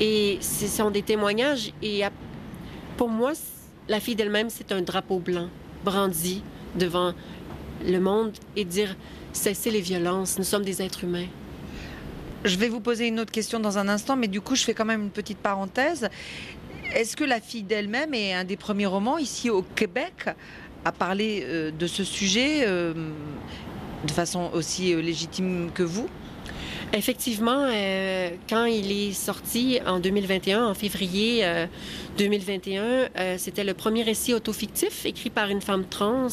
Et 0.01 0.39
ce 0.41 0.67
sont 0.67 0.91
des 0.91 1.03
témoignages. 1.03 1.73
Et 1.83 2.03
pour 2.97 3.09
moi, 3.09 3.33
la 3.89 4.01
fille 4.01 4.17
d'elle-même, 4.17 4.51
c'est 4.51 4.73
un 4.73 4.83
drapeau 4.83 5.19
blanc 5.19 5.49
brandi 5.85 6.43
devant 6.75 7.13
le 7.85 7.99
monde 8.01 8.33
et 8.57 8.65
dire 8.65 8.97
cessez 9.33 9.71
les 9.71 9.81
violences, 9.81 10.39
nous 10.39 10.45
sommes 10.45 10.65
des 10.65 10.83
êtres 10.83 11.05
humains. 11.05 11.27
Je 12.45 12.57
vais 12.57 12.69
vous 12.69 12.81
poser 12.81 13.09
une 13.09 13.21
autre 13.21 13.33
question 13.33 13.61
dans 13.61 13.79
un 13.79 13.89
instant, 13.89 14.17
mais 14.17 14.29
du 14.29 14.41
coup, 14.41 14.55
je 14.55 14.65
fais 14.65 14.75
quand 14.75 14.85
même 14.85 15.03
une 15.03 15.11
petite 15.11 15.39
parenthèse. 15.39 16.09
Est-ce 16.95 17.17
que 17.17 17.25
La 17.25 17.41
fille 17.41 17.63
d'elle-même 17.63 18.15
est 18.15 18.35
un 18.35 18.45
des 18.45 18.57
premiers 18.57 18.87
romans 18.87 19.19
ici 19.19 19.51
au 19.51 19.63
Québec 19.63 20.29
à 20.85 20.93
parler 20.93 21.45
euh, 21.45 21.71
de 21.73 21.87
ce 21.87 22.05
sujet 22.05 22.65
euh, 22.67 22.95
de 24.05 24.11
façon 24.11 24.51
aussi 24.53 24.93
euh, 24.93 25.01
légitime 25.01 25.71
que 25.75 25.83
vous? 25.83 26.09
Effectivement, 26.93 27.67
quand 28.49 28.65
il 28.65 28.93
est 28.93 29.13
sorti 29.13 29.81
en 29.87 29.99
2021, 29.99 30.67
en 30.67 30.73
février 30.73 31.45
2021, 32.17 33.09
c'était 33.39 33.65
le 33.65 33.75
premier 33.75 34.05
récit 34.05 34.33
autofictif 34.33 35.05
écrit 35.05 35.29
par 35.29 35.51
une 35.51 35.61
femme 35.61 35.85
trans 35.85 36.29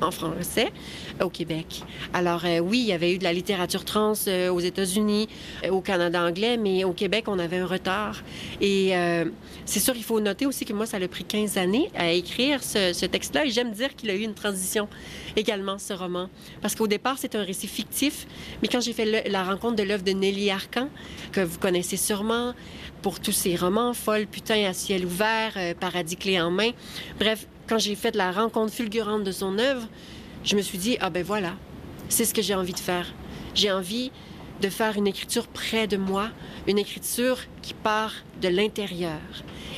en 0.00 0.10
français 0.10 0.72
au 1.22 1.28
Québec. 1.28 1.82
Alors 2.12 2.44
euh, 2.44 2.58
oui, 2.58 2.80
il 2.80 2.86
y 2.86 2.92
avait 2.92 3.12
eu 3.12 3.18
de 3.18 3.24
la 3.24 3.32
littérature 3.32 3.84
trans 3.84 4.12
euh, 4.26 4.50
aux 4.50 4.60
États-Unis, 4.60 5.28
euh, 5.64 5.70
au 5.70 5.80
Canada 5.80 6.22
anglais, 6.22 6.56
mais 6.56 6.84
au 6.84 6.92
Québec, 6.92 7.24
on 7.28 7.38
avait 7.38 7.58
un 7.58 7.66
retard. 7.66 8.22
Et 8.60 8.92
c'est 9.64 9.80
sûr, 9.80 9.94
il 9.96 10.02
faut 10.02 10.20
noter 10.20 10.46
aussi 10.46 10.64
que 10.64 10.72
moi, 10.72 10.86
ça 10.86 10.96
a 10.96 11.08
pris 11.08 11.24
15 11.24 11.58
années 11.58 11.90
à 11.94 12.10
écrire 12.12 12.62
ce, 12.62 13.06
texte-là. 13.06 13.46
Et 13.46 13.50
j'aime 13.50 13.72
dire 13.72 13.94
qu'il 13.94 14.10
a 14.10 14.14
eu 14.14 14.22
une 14.22 14.34
transition 14.34 14.88
également, 15.36 15.78
ce 15.78 15.92
roman. 15.92 16.28
Parce 16.60 16.74
qu'au 16.74 16.86
départ, 16.86 17.16
c'est 17.18 17.34
un 17.34 17.42
récit 17.42 17.66
fictif, 17.66 18.26
mais 18.62 18.68
quand 18.68 18.80
j'ai 18.80 18.92
fait 18.92 19.28
la 19.28 19.44
rencontre 19.44 19.76
de 19.76 19.82
l'œuvre 19.82 20.04
de 20.04 20.12
Nelly 20.12 20.50
Arcan, 20.50 20.88
que 21.32 21.40
vous 21.40 21.58
connaissez 21.58 21.96
sûrement, 21.96 22.54
pour 23.02 23.20
tous 23.20 23.32
ses 23.32 23.56
romans, 23.56 23.94
Folle, 23.94 24.26
Putain 24.26 24.64
à 24.64 24.72
ciel 24.72 25.04
ouvert, 25.04 25.56
Paradis 25.78 26.16
clé 26.16 26.40
en 26.40 26.50
main. 26.50 26.70
Bref, 27.18 27.46
quand 27.68 27.78
j'ai 27.78 27.94
fait 27.94 28.16
la 28.16 28.32
rencontre 28.32 28.72
fulgurante 28.72 29.24
de 29.24 29.32
son 29.32 29.58
œuvre, 29.58 29.86
je 30.44 30.56
me 30.56 30.62
suis 30.62 30.78
dit, 30.78 30.96
ah 31.00 31.10
ben 31.10 31.22
voilà, 31.22 31.54
c'est 32.08 32.24
ce 32.24 32.32
que 32.32 32.42
j'ai 32.42 32.54
envie 32.54 32.72
de 32.72 32.78
faire. 32.78 33.06
J'ai 33.54 33.70
envie 33.70 34.10
de 34.60 34.68
faire 34.68 34.96
une 34.96 35.06
écriture 35.06 35.46
près 35.46 35.86
de 35.86 35.96
moi, 35.96 36.30
une 36.66 36.78
écriture 36.78 37.38
qui 37.62 37.74
part 37.74 38.12
de 38.40 38.48
l'intérieur 38.48 39.20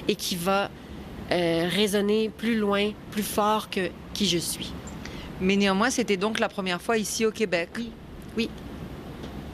et 0.08 0.14
qui 0.14 0.36
va 0.36 0.70
euh, 1.32 1.68
résonner 1.68 2.30
plus 2.30 2.56
loin, 2.56 2.92
plus 3.10 3.22
fort 3.22 3.68
que 3.68 3.90
qui 4.14 4.26
je 4.26 4.38
suis. 4.38 4.72
Mais 5.40 5.56
néanmoins, 5.56 5.90
c'était 5.90 6.16
donc 6.16 6.38
la 6.38 6.48
première 6.48 6.80
fois 6.80 6.96
ici 6.96 7.26
au 7.26 7.30
Québec. 7.30 7.70
Oui. 7.76 7.90
Oui. 8.36 8.48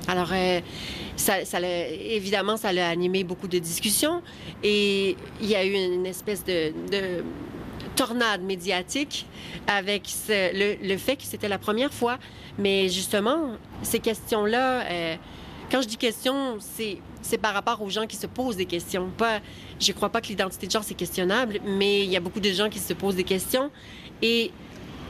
Alors, 0.08 0.28
euh, 0.32 0.60
ça, 1.16 1.38
évidemment, 1.60 2.56
ça 2.56 2.68
a 2.68 2.88
animé 2.88 3.24
beaucoup 3.24 3.48
de 3.48 3.58
discussions 3.58 4.22
et 4.62 5.16
il 5.40 5.48
y 5.48 5.56
a 5.56 5.64
eu 5.64 5.72
une 5.72 6.06
espèce 6.06 6.44
de 6.44 6.72
tornade 7.96 8.42
médiatique 8.42 9.26
avec 9.66 10.02
le, 10.28 10.96
fait 10.96 11.16
que 11.16 11.24
c'était 11.24 11.48
la 11.48 11.58
première 11.58 11.92
fois. 11.92 12.18
Mais 12.58 12.88
justement, 12.88 13.56
ces 13.82 13.98
questions-là, 13.98 14.82
euh, 14.82 15.16
quand 15.70 15.82
je 15.82 15.88
dis 15.88 15.96
questions, 15.96 16.58
c'est, 16.60 16.98
par 17.38 17.54
rapport 17.54 17.82
aux 17.82 17.90
gens 17.90 18.06
qui 18.06 18.16
se 18.16 18.26
posent 18.26 18.56
des 18.56 18.66
questions. 18.66 19.10
Pas, 19.16 19.40
je 19.80 19.90
ne 19.90 19.96
crois 19.96 20.10
pas 20.10 20.20
que 20.20 20.28
l'identité 20.28 20.66
de 20.66 20.72
genre, 20.72 20.84
c'est 20.84 20.94
questionnable, 20.94 21.60
mais 21.64 22.04
il 22.04 22.10
y 22.10 22.16
a 22.16 22.20
beaucoup 22.20 22.40
de 22.40 22.50
gens 22.50 22.68
qui 22.68 22.78
se 22.78 22.92
posent 22.92 23.16
des 23.16 23.24
questions. 23.24 23.70
Et 24.22 24.52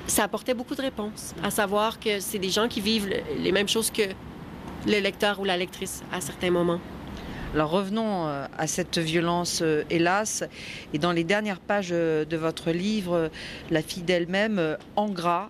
ça 0.06 0.24
apportait 0.24 0.54
beaucoup 0.54 0.74
de 0.74 0.82
réponses, 0.82 1.34
à 1.42 1.50
savoir 1.50 2.00
que 2.00 2.20
c'est 2.20 2.38
des 2.38 2.50
gens 2.50 2.68
qui 2.68 2.80
vivent 2.80 3.10
les 3.38 3.52
mêmes 3.52 3.68
choses 3.68 3.90
que 3.90 4.02
le 4.86 5.00
lecteur 5.00 5.40
ou 5.40 5.44
la 5.44 5.56
lectrice 5.56 6.02
à 6.12 6.20
certains 6.20 6.50
moments. 6.50 6.80
Alors 7.56 7.70
revenons 7.70 8.26
euh, 8.26 8.44
à 8.58 8.66
cette 8.66 8.98
violence, 8.98 9.60
euh, 9.62 9.82
hélas. 9.88 10.44
Et 10.92 10.98
dans 10.98 11.12
les 11.12 11.24
dernières 11.24 11.58
pages 11.58 11.88
euh, 11.90 12.26
de 12.26 12.36
votre 12.36 12.70
livre, 12.70 13.30
La 13.70 13.80
fille 13.80 14.02
d'elle-même, 14.02 14.76
en 14.94 15.08
gras, 15.08 15.48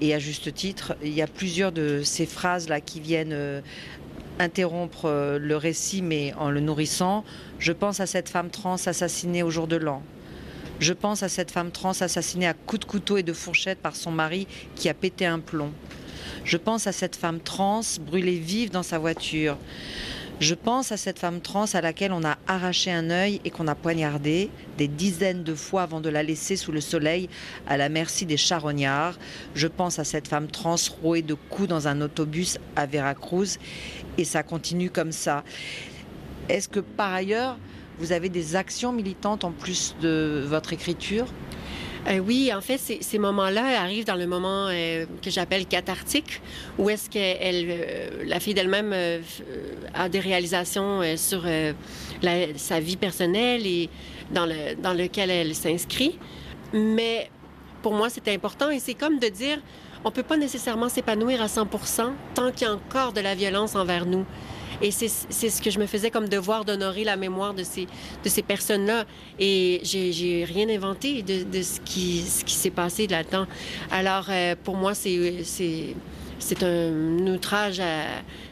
et 0.00 0.14
à 0.14 0.20
juste 0.20 0.54
titre, 0.54 0.94
il 1.02 1.12
y 1.12 1.20
a 1.20 1.26
plusieurs 1.26 1.72
de 1.72 2.02
ces 2.04 2.24
phrases-là 2.24 2.80
qui 2.80 3.00
viennent 3.00 3.36
interrompre 4.38 5.38
le 5.40 5.56
récit, 5.56 6.02
mais 6.02 6.34
en 6.38 6.50
le 6.50 6.60
nourrissant. 6.60 7.24
Je 7.58 7.72
pense 7.72 7.98
à 7.98 8.06
cette 8.06 8.28
femme 8.28 8.50
trans 8.50 8.76
assassinée 8.76 9.42
au 9.42 9.50
jour 9.50 9.66
de 9.66 9.74
l'an. 9.74 10.04
Je 10.78 10.92
pense 10.92 11.24
à 11.24 11.28
cette 11.28 11.50
femme 11.50 11.72
trans 11.72 12.00
assassinée 12.00 12.46
à 12.46 12.54
coups 12.54 12.78
de 12.78 12.84
couteau 12.84 13.16
et 13.16 13.24
de 13.24 13.32
fourchette 13.32 13.80
par 13.80 13.96
son 13.96 14.12
mari 14.12 14.46
qui 14.76 14.88
a 14.88 14.94
pété 14.94 15.26
un 15.26 15.40
plomb. 15.40 15.72
Je 16.44 16.56
pense 16.56 16.86
à 16.86 16.92
cette 16.92 17.16
femme 17.16 17.40
trans 17.40 17.80
brûlée 18.00 18.38
vive 18.38 18.70
dans 18.70 18.84
sa 18.84 19.00
voiture. 19.00 19.56
Je 20.40 20.54
pense 20.54 20.92
à 20.92 20.96
cette 20.96 21.18
femme 21.18 21.40
trans 21.40 21.64
à 21.72 21.80
laquelle 21.80 22.12
on 22.12 22.22
a 22.22 22.38
arraché 22.46 22.92
un 22.92 23.10
œil 23.10 23.40
et 23.44 23.50
qu'on 23.50 23.66
a 23.66 23.74
poignardé 23.74 24.50
des 24.76 24.86
dizaines 24.86 25.42
de 25.42 25.52
fois 25.52 25.82
avant 25.82 26.00
de 26.00 26.08
la 26.08 26.22
laisser 26.22 26.54
sous 26.54 26.70
le 26.70 26.80
soleil 26.80 27.28
à 27.66 27.76
la 27.76 27.88
merci 27.88 28.24
des 28.24 28.36
charognards. 28.36 29.18
Je 29.56 29.66
pense 29.66 29.98
à 29.98 30.04
cette 30.04 30.28
femme 30.28 30.46
trans 30.46 30.76
rouée 31.02 31.22
de 31.22 31.34
coups 31.34 31.68
dans 31.68 31.88
un 31.88 32.00
autobus 32.00 32.58
à 32.76 32.86
Veracruz 32.86 33.58
et 34.16 34.24
ça 34.24 34.44
continue 34.44 34.90
comme 34.90 35.10
ça. 35.10 35.42
Est-ce 36.48 36.68
que 36.68 36.80
par 36.80 37.12
ailleurs, 37.12 37.58
vous 37.98 38.12
avez 38.12 38.28
des 38.28 38.54
actions 38.54 38.92
militantes 38.92 39.42
en 39.42 39.50
plus 39.50 39.96
de 40.00 40.44
votre 40.46 40.72
écriture? 40.72 41.26
Euh, 42.06 42.18
oui, 42.18 42.52
en 42.54 42.60
fait, 42.60 42.78
ces, 42.78 43.18
moments-là 43.18 43.80
arrivent 43.80 44.04
dans 44.04 44.16
le 44.16 44.26
moment 44.26 44.68
euh, 44.68 45.04
que 45.22 45.30
j'appelle 45.30 45.66
cathartique, 45.66 46.40
où 46.78 46.88
est-ce 46.88 47.10
que 47.10 47.18
euh, 47.18 48.24
la 48.24 48.40
fille 48.40 48.54
d'elle-même 48.54 48.94
a 49.94 50.08
des 50.08 50.20
réalisations 50.20 51.02
sur 51.16 51.44
sa 52.56 52.80
vie 52.80 52.96
personnelle 52.96 53.66
et 53.66 53.88
dans, 54.30 54.46
le, 54.46 54.74
dans 54.80 54.94
lequel 54.94 55.30
elle 55.30 55.54
s'inscrit. 55.54 56.18
Mais 56.72 57.30
pour 57.82 57.94
moi, 57.94 58.08
c'est 58.10 58.28
important 58.28 58.70
et 58.70 58.78
c'est 58.78 58.94
comme 58.94 59.18
de 59.18 59.28
dire, 59.28 59.58
on 60.04 60.10
peut 60.10 60.22
pas 60.22 60.36
nécessairement 60.36 60.88
s'épanouir 60.88 61.42
à 61.42 61.48
100 61.48 61.66
tant 62.34 62.52
qu'il 62.52 62.66
y 62.66 62.70
a 62.70 62.74
encore 62.74 63.12
de 63.12 63.20
la 63.20 63.34
violence 63.34 63.74
envers 63.74 64.06
nous. 64.06 64.24
Et 64.82 64.90
c'est 64.90 65.08
ce 65.08 65.62
que 65.62 65.70
je 65.70 65.78
me 65.78 65.86
faisais 65.86 66.10
comme 66.10 66.28
devoir 66.28 66.64
d'honorer 66.64 67.04
la 67.04 67.16
mémoire 67.16 67.54
de 67.54 67.62
ces, 67.62 67.86
de 68.24 68.28
ces 68.28 68.42
personnes-là. 68.42 69.04
Et 69.38 69.80
j'ai 69.82 70.44
rien 70.44 70.68
inventé 70.68 71.22
de, 71.22 71.42
de, 71.42 71.62
ce 71.62 71.80
qui, 71.80 72.22
ce 72.22 72.44
qui 72.44 72.54
s'est 72.54 72.70
passé 72.70 73.06
là-dedans. 73.06 73.46
Alors, 73.90 74.26
euh, 74.28 74.54
pour 74.62 74.76
moi, 74.76 74.94
c'est 74.94 75.44
c'est 76.40 76.62
un 76.62 77.26
outrage 77.26 77.80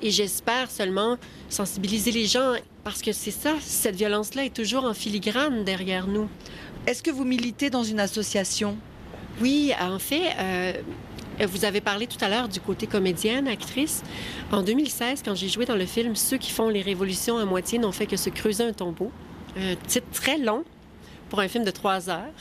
et 0.03 0.11
j'espère 0.11 0.71
seulement 0.71 1.17
sensibiliser 1.49 2.11
les 2.11 2.27
gens 2.27 2.55
parce 2.83 3.01
que 3.01 3.12
c'est 3.12 3.31
ça, 3.31 3.55
cette 3.61 3.97
violence-là 3.97 4.45
est 4.45 4.55
toujours 4.55 4.85
en 4.85 4.95
filigrane 4.95 5.65
derrière 5.65 6.07
nous. 6.07 6.29
Est-ce 6.87 7.03
que 7.03 7.11
vous 7.11 7.25
militez 7.25 7.71
dans 7.71 7.83
une 7.83 8.01
association? 8.01 8.77
Oui, 9.41 9.73
en 9.81 9.99
fait, 9.99 10.23
euh, 10.39 10.73
vous 11.44 11.64
avez 11.64 11.81
parlé 11.81 12.07
tout 12.07 12.22
à 12.25 12.29
l'heure 12.29 12.49
du 12.49 12.61
côté 12.61 12.87
comédienne, 12.87 13.46
actrice. 13.46 14.03
En 14.51 14.62
2016, 14.62 15.22
quand 15.25 15.35
j'ai 15.35 15.49
joué 15.49 15.66
dans 15.66 15.77
le 15.77 15.85
film 15.85 16.16
Ceux 16.16 16.38
qui 16.38 16.51
font 16.51 16.68
les 16.68 16.83
révolutions 16.83 17.37
à 17.37 17.44
moitié 17.44 17.79
n'ont 17.79 17.92
fait 17.92 18.07
que 18.07 18.16
se 18.16 18.31
creuser 18.31 18.64
un 18.64 18.72
tombeau, 18.72 19.11
un 19.57 19.75
titre 19.87 20.07
très 20.12 20.38
long 20.38 20.64
pour 21.29 21.40
un 21.40 21.49
film 21.49 21.64
de 21.64 21.70
trois 21.70 22.09
heures, 22.09 22.33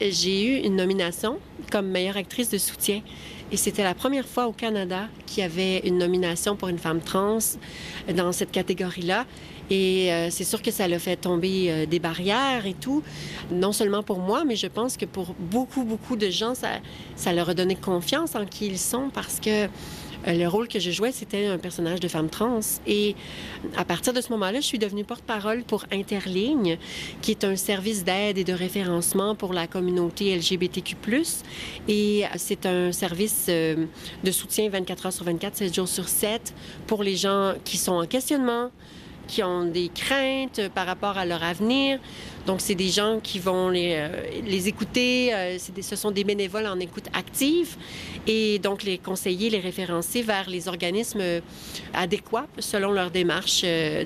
j'ai 0.00 0.44
eu 0.44 0.64
une 0.64 0.76
nomination 0.76 1.38
comme 1.70 1.86
meilleure 1.88 2.16
actrice 2.16 2.50
de 2.50 2.58
soutien. 2.58 3.02
Et 3.50 3.56
c'était 3.56 3.82
la 3.82 3.94
première 3.94 4.26
fois 4.26 4.46
au 4.46 4.52
Canada 4.52 5.08
qu'il 5.26 5.42
y 5.42 5.42
avait 5.42 5.78
une 5.78 5.96
nomination 5.96 6.54
pour 6.54 6.68
une 6.68 6.78
femme 6.78 7.00
trans 7.00 7.38
dans 8.14 8.32
cette 8.32 8.50
catégorie-là. 8.50 9.24
Et 9.70 10.12
euh, 10.12 10.28
c'est 10.30 10.44
sûr 10.44 10.62
que 10.62 10.70
ça 10.70 10.88
l'a 10.88 10.98
fait 10.98 11.16
tomber 11.16 11.66
euh, 11.70 11.86
des 11.86 11.98
barrières 11.98 12.66
et 12.66 12.74
tout, 12.74 13.02
non 13.50 13.72
seulement 13.72 14.02
pour 14.02 14.18
moi, 14.18 14.44
mais 14.44 14.56
je 14.56 14.66
pense 14.66 14.96
que 14.96 15.04
pour 15.04 15.34
beaucoup, 15.38 15.84
beaucoup 15.84 16.16
de 16.16 16.30
gens, 16.30 16.54
ça, 16.54 16.68
ça 17.16 17.32
leur 17.32 17.50
a 17.50 17.54
donné 17.54 17.74
confiance 17.74 18.34
en 18.34 18.46
qui 18.46 18.66
ils 18.66 18.78
sont 18.78 19.10
parce 19.12 19.40
que 19.40 19.68
le 20.26 20.46
rôle 20.46 20.68
que 20.68 20.78
je 20.78 20.90
jouais, 20.90 21.12
c'était 21.12 21.46
un 21.46 21.58
personnage 21.58 22.00
de 22.00 22.08
femme 22.08 22.28
trans. 22.28 22.60
Et 22.86 23.14
à 23.76 23.84
partir 23.84 24.12
de 24.12 24.20
ce 24.20 24.30
moment-là, 24.32 24.60
je 24.60 24.66
suis 24.66 24.78
devenue 24.78 25.04
porte-parole 25.04 25.62
pour 25.62 25.84
Interligne, 25.92 26.78
qui 27.22 27.30
est 27.30 27.44
un 27.44 27.56
service 27.56 28.04
d'aide 28.04 28.38
et 28.38 28.44
de 28.44 28.52
référencement 28.52 29.34
pour 29.34 29.52
la 29.52 29.66
communauté 29.66 30.36
LGBTQ+. 30.36 30.96
Et 31.88 32.24
c'est 32.36 32.66
un 32.66 32.92
service 32.92 33.46
de 33.48 34.30
soutien 34.30 34.68
24 34.68 35.06
heures 35.06 35.12
sur 35.12 35.24
24, 35.24 35.56
7 35.56 35.74
jours 35.74 35.88
sur 35.88 36.08
7 36.08 36.54
pour 36.86 37.02
les 37.02 37.16
gens 37.16 37.54
qui 37.64 37.76
sont 37.76 37.92
en 37.92 38.06
questionnement, 38.06 38.70
qui 39.28 39.42
ont 39.42 39.64
des 39.66 39.88
craintes 39.94 40.60
par 40.74 40.86
rapport 40.86 41.16
à 41.18 41.24
leur 41.24 41.42
avenir. 41.44 42.00
Donc, 42.46 42.60
c'est 42.60 42.74
des 42.74 42.88
gens 42.88 43.20
qui 43.22 43.38
vont 43.38 43.68
les, 43.68 43.94
euh, 43.96 44.66
écouter. 44.66 45.32
euh, 45.34 45.58
ce 45.80 45.96
sont 45.96 46.10
des 46.10 46.24
bénévoles 46.24 46.66
en 46.66 46.80
écoute 46.80 47.04
active. 47.12 47.76
Et 48.26 48.58
donc, 48.58 48.82
les 48.82 48.98
conseiller, 48.98 49.50
les 49.50 49.60
référencer 49.60 50.22
vers 50.22 50.48
les 50.48 50.66
organismes 50.66 51.22
adéquats 51.94 52.46
selon 52.58 52.90
leur 52.90 53.10
démarche 53.10 53.60
euh, 53.64 54.04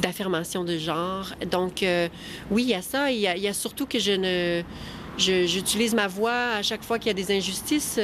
d'affirmation 0.00 0.64
de 0.64 0.78
genre. 0.78 1.26
Donc, 1.50 1.84
oui, 2.50 2.62
il 2.64 2.68
y 2.70 2.74
a 2.74 2.82
ça. 2.82 3.10
Il 3.12 3.20
y 3.20 3.48
a, 3.48 3.52
surtout 3.52 3.86
que 3.86 3.98
je- 3.98 4.62
J'utilise 5.18 5.94
ma 5.94 6.08
voix 6.08 6.54
à 6.56 6.62
chaque 6.62 6.82
fois 6.82 6.98
qu'il 6.98 7.08
y 7.08 7.10
a 7.10 7.14
des 7.14 7.30
injustices. 7.36 7.98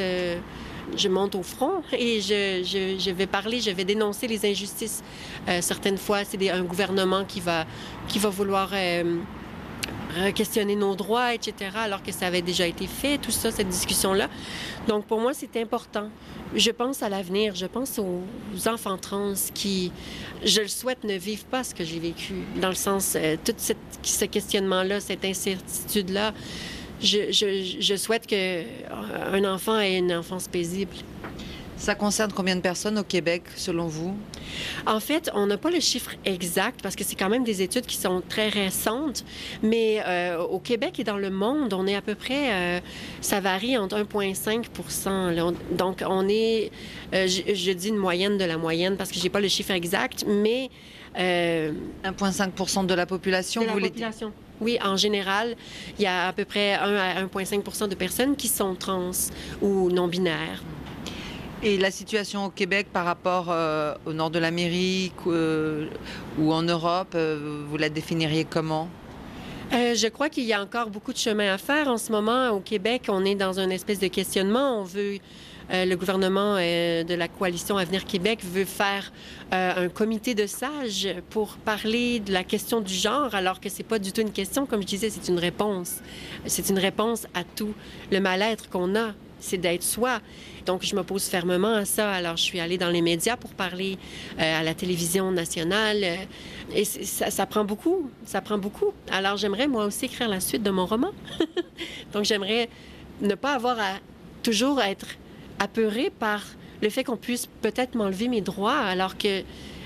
Je 0.96 1.08
monte 1.08 1.34
au 1.34 1.42
front 1.42 1.82
et 1.92 2.20
je, 2.20 3.10
vais 3.10 3.26
parler, 3.26 3.60
je 3.60 3.70
vais 3.70 3.84
dénoncer 3.84 4.26
les 4.26 4.44
injustices. 4.50 5.02
Euh, 5.48 5.60
certaines 5.60 5.98
fois, 5.98 6.24
c'est 6.24 6.50
un 6.50 6.62
gouvernement 6.62 7.24
qui 7.24 7.40
va, 7.40 7.66
qui 8.08 8.18
va 8.18 8.28
vouloir 8.28 8.70
euh, 8.72 10.32
questionner 10.34 10.74
nos 10.74 10.94
droits, 10.94 11.34
etc., 11.34 11.70
alors 11.76 12.02
que 12.02 12.12
ça 12.12 12.26
avait 12.26 12.42
déjà 12.42 12.66
été 12.66 12.86
fait, 12.86 13.18
tout 13.18 13.30
ça, 13.30 13.50
cette 13.50 13.68
discussion-là. 13.68 14.28
Donc, 14.86 15.04
pour 15.06 15.20
moi, 15.20 15.32
c'est 15.34 15.56
important. 15.56 16.08
Je 16.54 16.70
pense 16.70 17.02
à 17.02 17.08
l'avenir, 17.08 17.54
je 17.54 17.66
pense 17.66 17.98
aux, 17.98 18.22
enfants 18.68 18.96
trans 18.96 19.34
qui, 19.54 19.92
je 20.44 20.62
le 20.62 20.68
souhaite, 20.68 21.04
ne 21.04 21.14
vivent 21.14 21.44
pas 21.44 21.62
ce 21.62 21.74
que 21.74 21.84
j'ai 21.84 21.98
vécu, 21.98 22.34
dans 22.60 22.70
le 22.70 22.74
sens, 22.74 23.14
euh, 23.16 23.36
tout 23.44 23.54
ce 24.02 24.24
questionnement-là, 24.24 25.00
cette 25.00 25.24
incertitude-là. 25.24 26.32
Je, 27.00 27.30
je- 27.30 27.76
je 27.80 27.96
souhaite 27.96 28.26
qu'un 28.26 28.64
enfant 29.44 29.78
ait 29.80 29.98
une 29.98 30.12
enfance 30.12 30.48
paisible. 30.48 30.92
Ça 31.76 31.94
concerne 31.94 32.32
combien 32.32 32.56
de 32.56 32.60
personnes 32.60 32.98
au 32.98 33.04
Québec, 33.04 33.44
selon 33.54 33.86
vous? 33.86 34.12
En 34.84 34.98
fait, 34.98 35.30
on 35.32 35.46
n'a 35.46 35.56
pas 35.56 35.70
le 35.70 35.78
chiffre 35.78 36.10
exact 36.24 36.80
parce 36.82 36.96
que 36.96 37.04
c'est 37.04 37.14
quand 37.14 37.28
même 37.28 37.44
des 37.44 37.62
études 37.62 37.86
qui 37.86 37.96
sont 37.96 38.20
très 38.28 38.48
récentes, 38.48 39.24
mais 39.62 40.02
euh, 40.04 40.38
au 40.40 40.58
Québec 40.58 40.98
et 40.98 41.04
dans 41.04 41.18
le 41.18 41.30
monde, 41.30 41.72
on 41.72 41.86
est 41.86 41.94
à 41.94 42.02
peu 42.02 42.16
près, 42.16 42.52
euh, 42.52 42.80
ça 43.20 43.38
varie 43.38 43.78
entre 43.78 43.96
1,5 43.96 44.64
là. 45.36 45.46
On- 45.46 45.54
Donc, 45.76 46.02
on 46.04 46.28
est, 46.28 46.72
euh, 47.14 47.28
je, 47.28 47.54
je 47.54 47.70
dis 47.70 47.90
une 47.90 47.96
moyenne 47.96 48.38
de 48.38 48.44
la 48.44 48.56
moyenne 48.56 48.96
parce 48.96 49.12
que 49.12 49.20
j'ai 49.20 49.28
pas 49.30 49.40
le 49.40 49.48
chiffre 49.48 49.70
exact, 49.70 50.24
mais 50.26 50.64
euh, 50.64 50.68
1,5 51.18 52.86
de 52.86 52.94
la 52.94 53.06
population, 53.06 53.62
de 53.62 53.66
la 53.66 53.72
vous 53.72 53.80
population. 53.80 54.32
Oui, 54.60 54.78
en 54.84 54.96
général, 54.96 55.56
il 55.98 56.02
y 56.02 56.06
a 56.06 56.28
à 56.28 56.32
peu 56.32 56.44
près 56.44 56.74
1 56.74 56.96
à 56.96 57.22
1,5% 57.24 57.88
de 57.88 57.94
personnes 57.94 58.36
qui 58.36 58.48
sont 58.48 58.74
trans 58.74 59.10
ou 59.62 59.90
non-binaires. 59.90 60.62
Et 61.62 61.76
la 61.76 61.90
situation 61.90 62.44
au 62.46 62.50
Québec 62.50 62.88
par 62.92 63.04
rapport 63.04 63.46
euh, 63.50 63.94
au 64.06 64.12
nord 64.12 64.30
de 64.30 64.38
l'Amérique 64.38 65.14
euh, 65.26 65.88
ou 66.38 66.52
en 66.52 66.62
Europe, 66.62 67.14
euh, 67.14 67.64
vous 67.68 67.76
la 67.76 67.88
définiriez 67.88 68.44
comment? 68.44 68.88
Euh, 69.72 69.94
je 69.94 70.06
crois 70.08 70.28
qu'il 70.30 70.44
y 70.44 70.52
a 70.52 70.62
encore 70.62 70.88
beaucoup 70.88 71.12
de 71.12 71.18
chemin 71.18 71.52
à 71.52 71.58
faire 71.58 71.88
en 71.88 71.98
ce 71.98 72.10
moment. 72.10 72.50
Au 72.50 72.60
Québec, 72.60 73.06
on 73.08 73.24
est 73.24 73.34
dans 73.34 73.58
une 73.58 73.72
espèce 73.72 73.98
de 73.98 74.06
questionnement. 74.06 74.80
On 74.80 74.84
veut, 74.84 75.16
euh, 75.16 75.18
le 75.70 75.94
gouvernement 75.96 76.56
euh, 76.58 77.04
de 77.04 77.14
la 77.14 77.28
coalition 77.28 77.76
Avenir 77.76 78.04
Québec 78.04 78.40
veut 78.42 78.64
faire 78.64 79.12
euh, 79.52 79.86
un 79.86 79.88
comité 79.88 80.34
de 80.34 80.46
sages 80.46 81.08
pour 81.30 81.56
parler 81.56 82.20
de 82.20 82.32
la 82.32 82.44
question 82.44 82.80
du 82.80 82.94
genre, 82.94 83.34
alors 83.34 83.60
que 83.60 83.68
c'est 83.68 83.82
pas 83.82 83.98
du 83.98 84.12
tout 84.12 84.20
une 84.20 84.32
question. 84.32 84.66
Comme 84.66 84.82
je 84.82 84.86
disais, 84.86 85.10
c'est 85.10 85.28
une 85.28 85.38
réponse. 85.38 86.00
C'est 86.46 86.68
une 86.68 86.78
réponse 86.78 87.26
à 87.34 87.44
tout 87.44 87.74
le 88.10 88.20
mal-être 88.20 88.68
qu'on 88.68 88.94
a. 88.96 89.12
C'est 89.40 89.58
d'être 89.58 89.84
soi. 89.84 90.20
Donc, 90.66 90.84
je 90.84 90.94
m'oppose 90.96 91.24
fermement 91.24 91.74
à 91.74 91.84
ça. 91.84 92.10
Alors, 92.10 92.36
je 92.36 92.42
suis 92.42 92.60
allée 92.60 92.76
dans 92.76 92.90
les 92.90 93.02
médias 93.02 93.36
pour 93.36 93.54
parler 93.54 93.96
euh, 94.38 94.60
à 94.60 94.62
la 94.62 94.74
télévision 94.74 95.30
nationale. 95.30 96.02
euh, 96.02 96.16
et 96.74 96.84
ça 96.84 97.46
prend 97.46 97.64
beaucoup. 97.64 98.10
Ça 98.26 98.40
prend 98.40 98.58
beaucoup. 98.58 98.92
Alors, 99.10 99.36
j'aimerais 99.36 99.68
moi 99.68 99.86
aussi 99.86 100.06
écrire 100.06 100.28
la 100.28 100.40
suite 100.40 100.62
de 100.62 100.70
mon 100.70 100.86
roman. 100.86 101.12
Donc, 102.12 102.24
j'aimerais 102.24 102.68
ne 103.20 103.34
pas 103.34 103.52
avoir 103.52 103.78
à 103.78 103.94
toujours 104.42 104.82
être 104.82 105.06
apeurée 105.58 106.10
par 106.10 106.42
le 106.82 106.90
fait 106.90 107.04
qu'on 107.04 107.16
puisse 107.16 107.46
peut-être 107.60 107.94
m'enlever 107.94 108.28
mes 108.28 108.40
droits, 108.40 108.78
alors 108.78 109.18
que 109.18 109.42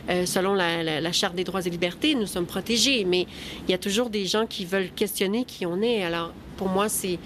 euh, 0.09 0.27
selon 0.27 0.55
la, 0.55 1.13
Charte 1.13 1.35
des 1.35 1.45
droits 1.45 1.65
et 1.65 1.71
libertés, 1.71 2.15
nous 2.15 2.27
sommes 2.27 2.47
protégés. 2.47 3.05
Mais 3.05 3.27
il 3.67 3.71
y 3.71 3.75
a 3.75 3.79
toujours 3.79 4.11
des 4.11 4.27
gens 4.27 4.47
qui 4.47 4.65
veulent 4.65 4.91
questionner 4.91 5.45
qui 5.45 5.67
on 5.67 5.81
est. 5.81 6.05
Alors, 6.05 6.33
pour 6.57 6.69
moi, 6.69 6.89
c'est 6.89 7.19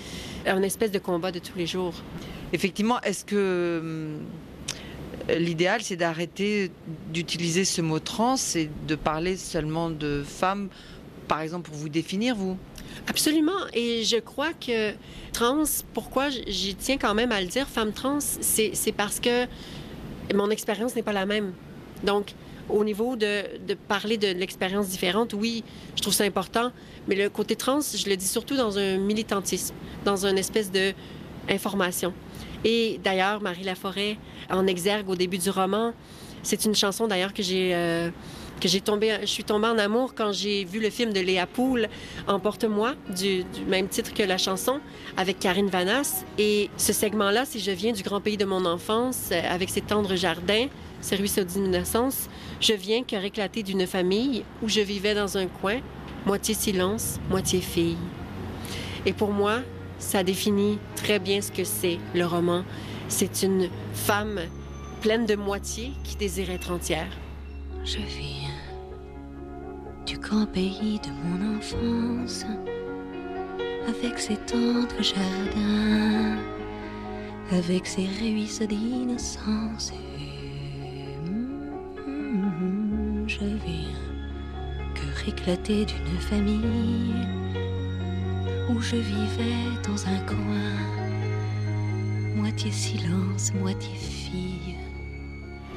un 0.47 0.63
espèce 0.63 0.91
de 0.91 0.99
combat 0.99 1.33
de 1.33 1.39
tous 1.39 1.57
les 1.57 1.67
jours. 1.67 1.95
Effectivement, 2.53 3.01
est-ce 3.01 3.25
que 3.25 3.81
hum, 3.83 5.37
l'idéal, 5.39 5.83
c'est 5.83 5.97
d'arrêter 5.97 6.71
d'utiliser 7.13 7.65
ce 7.65 7.81
mot 7.81 7.99
trans 7.99 8.37
et 8.55 8.71
de 8.87 8.95
parler 8.95 9.37
seulement 9.37 9.91
de 9.91 10.23
femmes, 10.25 10.69
par 11.29 11.41
exemple, 11.41 11.71
pour 11.71 11.79
vous 11.79 11.89
définir, 11.89 12.37
vous? 12.37 12.57
Absolument. 13.09 13.53
Et 13.73 14.05
je 14.05 14.17
crois 14.17 14.53
que 14.53 14.93
trans, 15.33 15.65
pourquoi 15.95 16.29
j'y 16.31 16.75
tiens 16.75 16.97
quand 16.99 17.15
même 17.15 17.33
à 17.33 17.41
le 17.41 17.47
dire, 17.47 17.67
femme 17.69 17.93
trans, 17.93 18.19
c'est 18.21 18.95
parce 18.97 19.21
que 19.21 19.47
mon 20.35 20.51
expérience 20.51 20.97
n'est 20.97 21.03
pas 21.03 21.13
la 21.13 21.27
même. 21.27 21.53
Donc, 22.05 22.35
au 22.69 22.83
niveau 22.83 23.17
de, 23.17 23.45
de 23.67 23.75
parler 23.75 24.19
de 24.19 24.29
l'expérience 24.29 24.89
différente, 24.89 25.35
oui, 25.35 25.63
je 25.95 26.03
trouve 26.03 26.15
ça 26.15 26.25
important. 26.25 26.73
Mais 27.07 27.15
le 27.15 27.29
côté 27.29 27.55
trans, 27.55 27.81
je 27.81 28.09
le 28.09 28.17
dis 28.17 28.27
surtout 28.27 28.57
dans 28.57 28.77
un 28.79 28.97
militantisme, 28.97 29.75
dans 30.05 30.27
une 30.27 30.39
espèce 30.39 30.73
de 30.73 30.93
information. 31.49 32.13
Et 32.65 32.99
d'ailleurs, 33.05 33.41
Marie 33.41 33.63
Laforêt, 33.63 34.19
en 34.51 34.67
exergue 34.67 35.09
au 35.09 35.15
début 35.15 35.39
du 35.39 35.51
roman, 35.51 35.93
c'est 36.43 36.65
une 36.65 36.75
chanson 36.75 37.07
d'ailleurs 37.07 37.33
que 37.33 37.43
j'ai 37.43 37.75
euh, 37.75 38.11
que 38.61 38.69
j'ai 38.69 38.81
tombé, 38.81 39.17
je 39.21 39.27
suis 39.27 39.45
tombée 39.45 39.69
en 39.69 39.79
amour 39.79 40.15
quand 40.15 40.33
j'ai 40.33 40.65
vu 40.65 40.81
le 40.81 40.91
film 40.91 41.13
de 41.13 41.21
Léa 41.21 41.47
Poul, 41.47 41.89
Emporte-moi, 42.27 42.95
du, 43.15 43.45
même 43.67 43.89
titre 43.89 44.15
que 44.15 44.23
la 44.23 44.39
chanson, 44.39 44.81
avec 45.17 45.39
Karine 45.39 45.69
Vanas. 45.69 46.25
Et 46.39 46.71
ce 46.77 46.93
segment-là, 46.93 47.45
c'est 47.45 47.59
Je 47.59 47.71
viens 47.71 47.93
du 47.93 48.03
grand 48.03 48.21
pays 48.21 48.37
de 48.37 48.45
mon 48.45 48.65
enfance, 48.65 49.31
euh, 49.33 49.41
avec 49.49 49.71
ses 49.71 49.81
tendres 49.81 50.17
jardins, 50.17 50.67
ses 51.01 51.17
ruisseaux 51.17 51.45
d'innocence. 51.45 52.29
Je 52.61 52.73
viens 52.73 53.03
cœur 53.03 53.25
éclaté 53.25 53.63
d'une 53.63 53.87
famille 53.87 54.45
où 54.63 54.69
je 54.69 54.81
vivais 54.81 55.15
dans 55.15 55.37
un 55.37 55.47
coin, 55.47 55.81
moitié 56.25 56.55
silence, 56.55 57.19
moitié 57.29 57.61
fille. 57.61 57.99
Et 59.05 59.13
pour 59.13 59.31
moi, 59.31 59.61
ça 59.99 60.23
définit 60.23 60.79
très 60.97 61.19
bien 61.19 61.41
ce 61.41 61.53
que 61.53 61.65
c'est 61.65 61.99
le 62.15 62.27
roman. 62.27 62.65
C'est 63.09 63.43
une 63.43 63.69
femme 63.95 64.41
pleine 65.01 65.27
de 65.27 65.37
moitié 65.37 65.93
qui 66.05 66.17
désire 66.17 66.51
être 66.51 66.73
entière. 66.73 67.09
Du 70.07 70.19
grand 70.19 70.47
pays 70.47 71.01
de 71.01 71.11
mon 71.25 71.57
enfance, 71.57 72.45
avec 73.89 74.19
ses 74.19 74.37
tendres 74.37 75.03
jardins, 75.03 76.37
avec 77.51 77.87
ses 77.87 78.07
ruisseaux 78.21 78.67
d'innocence. 78.67 79.93
Je 83.27 83.39
viens, 83.41 83.99
cœur 84.95 85.29
éclaté 85.29 85.85
d'une 85.85 86.19
famille, 86.21 87.27
où 88.71 88.81
je 88.81 88.97
vivais 88.97 89.67
dans 89.85 90.07
un 90.07 90.21
coin, 90.21 90.77
moitié 92.37 92.71
silence, 92.71 93.53
moitié 93.55 93.95
fille. 93.97 94.77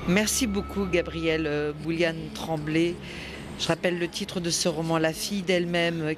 Merci 0.07 0.45
beaucoup, 0.45 0.85
Gabrielle 0.85 1.47
euh, 1.47 1.73
Bouliane 1.73 2.29
Tremblay. 2.35 2.95
Je 3.59 3.67
rappelle 3.67 3.99
le 3.99 4.07
titre 4.07 4.39
de 4.39 4.49
ce 4.49 4.69
roman, 4.69 4.97
La 4.97 5.11
fille 5.11 5.41
d'elle-même, 5.41 6.13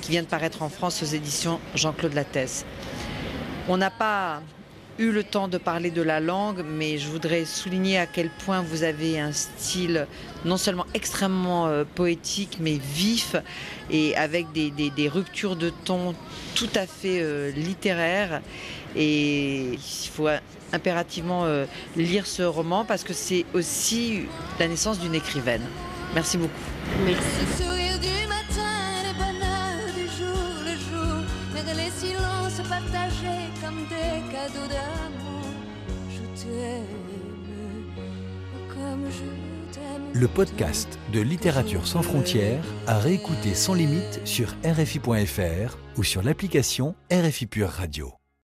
qui 0.00 0.12
vient 0.12 0.22
de 0.22 0.28
paraître 0.28 0.62
en 0.62 0.68
France 0.68 1.02
aux 1.02 1.06
éditions 1.06 1.58
Jean-Claude 1.74 2.14
Lattès. 2.14 2.64
On 3.68 3.76
n'a 3.76 3.90
pas 3.90 4.42
eu 5.00 5.10
le 5.10 5.24
temps 5.24 5.48
de 5.48 5.58
parler 5.58 5.90
de 5.90 6.02
la 6.02 6.20
langue, 6.20 6.64
mais 6.64 6.98
je 6.98 7.08
voudrais 7.08 7.46
souligner 7.46 7.98
à 7.98 8.06
quel 8.06 8.30
point 8.30 8.62
vous 8.62 8.84
avez 8.84 9.18
un 9.18 9.32
style 9.32 10.06
non 10.44 10.56
seulement 10.56 10.86
extrêmement 10.94 11.66
euh, 11.66 11.82
poétique, 11.84 12.58
mais 12.60 12.78
vif 12.78 13.34
et 13.90 14.14
avec 14.16 14.52
des 14.52 15.08
ruptures 15.08 15.56
de 15.56 15.70
ton 15.70 16.14
tout 16.54 16.70
à 16.76 16.86
fait 16.86 17.20
euh, 17.20 17.50
littéraires. 17.50 18.40
Et 18.94 19.72
il 19.72 20.08
faut 20.12 20.28
impérativement 20.72 21.44
euh, 21.44 21.66
lire 21.96 22.26
ce 22.28 22.42
roman 22.42 22.84
parce 22.84 23.02
que 23.02 23.12
c'est 23.12 23.46
aussi 23.52 24.22
la 24.60 24.68
naissance 24.68 25.00
d'une 25.00 25.16
écrivaine. 25.16 25.62
Merci 26.14 26.38
beaucoup. 26.38 26.52
Merci. 27.04 27.22
Le 27.40 27.64
sourire 27.64 27.98
du 27.98 28.28
matin, 28.28 28.72
le 29.02 29.12
bonheur 29.18 29.94
du 29.96 30.06
jour 30.16 30.44
le 30.64 30.76
jour, 30.76 31.24
mais 31.52 31.74
les 31.74 31.90
silences 31.90 32.68
partagés 32.68 33.50
comme 33.60 33.82
des 33.88 34.32
cadeaux 34.32 34.66
d'amour. 34.68 35.44
Je 36.10 36.40
t'aime, 36.40 37.94
comme 38.68 39.06
je 39.10 39.74
t'aime. 39.74 40.02
Le 40.12 40.28
podcast 40.28 40.98
de 41.12 41.20
Littérature 41.20 41.86
sans 41.86 42.02
frontières 42.02 42.64
à 42.86 42.98
réécouter 42.98 43.54
sans 43.54 43.74
limite 43.74 44.20
sur 44.24 44.54
RFI.fr 44.64 45.76
ou 45.96 46.04
sur 46.04 46.22
l'application 46.22 46.94
RFI 47.10 47.46
Pure 47.46 47.70
Radio. 47.70 48.23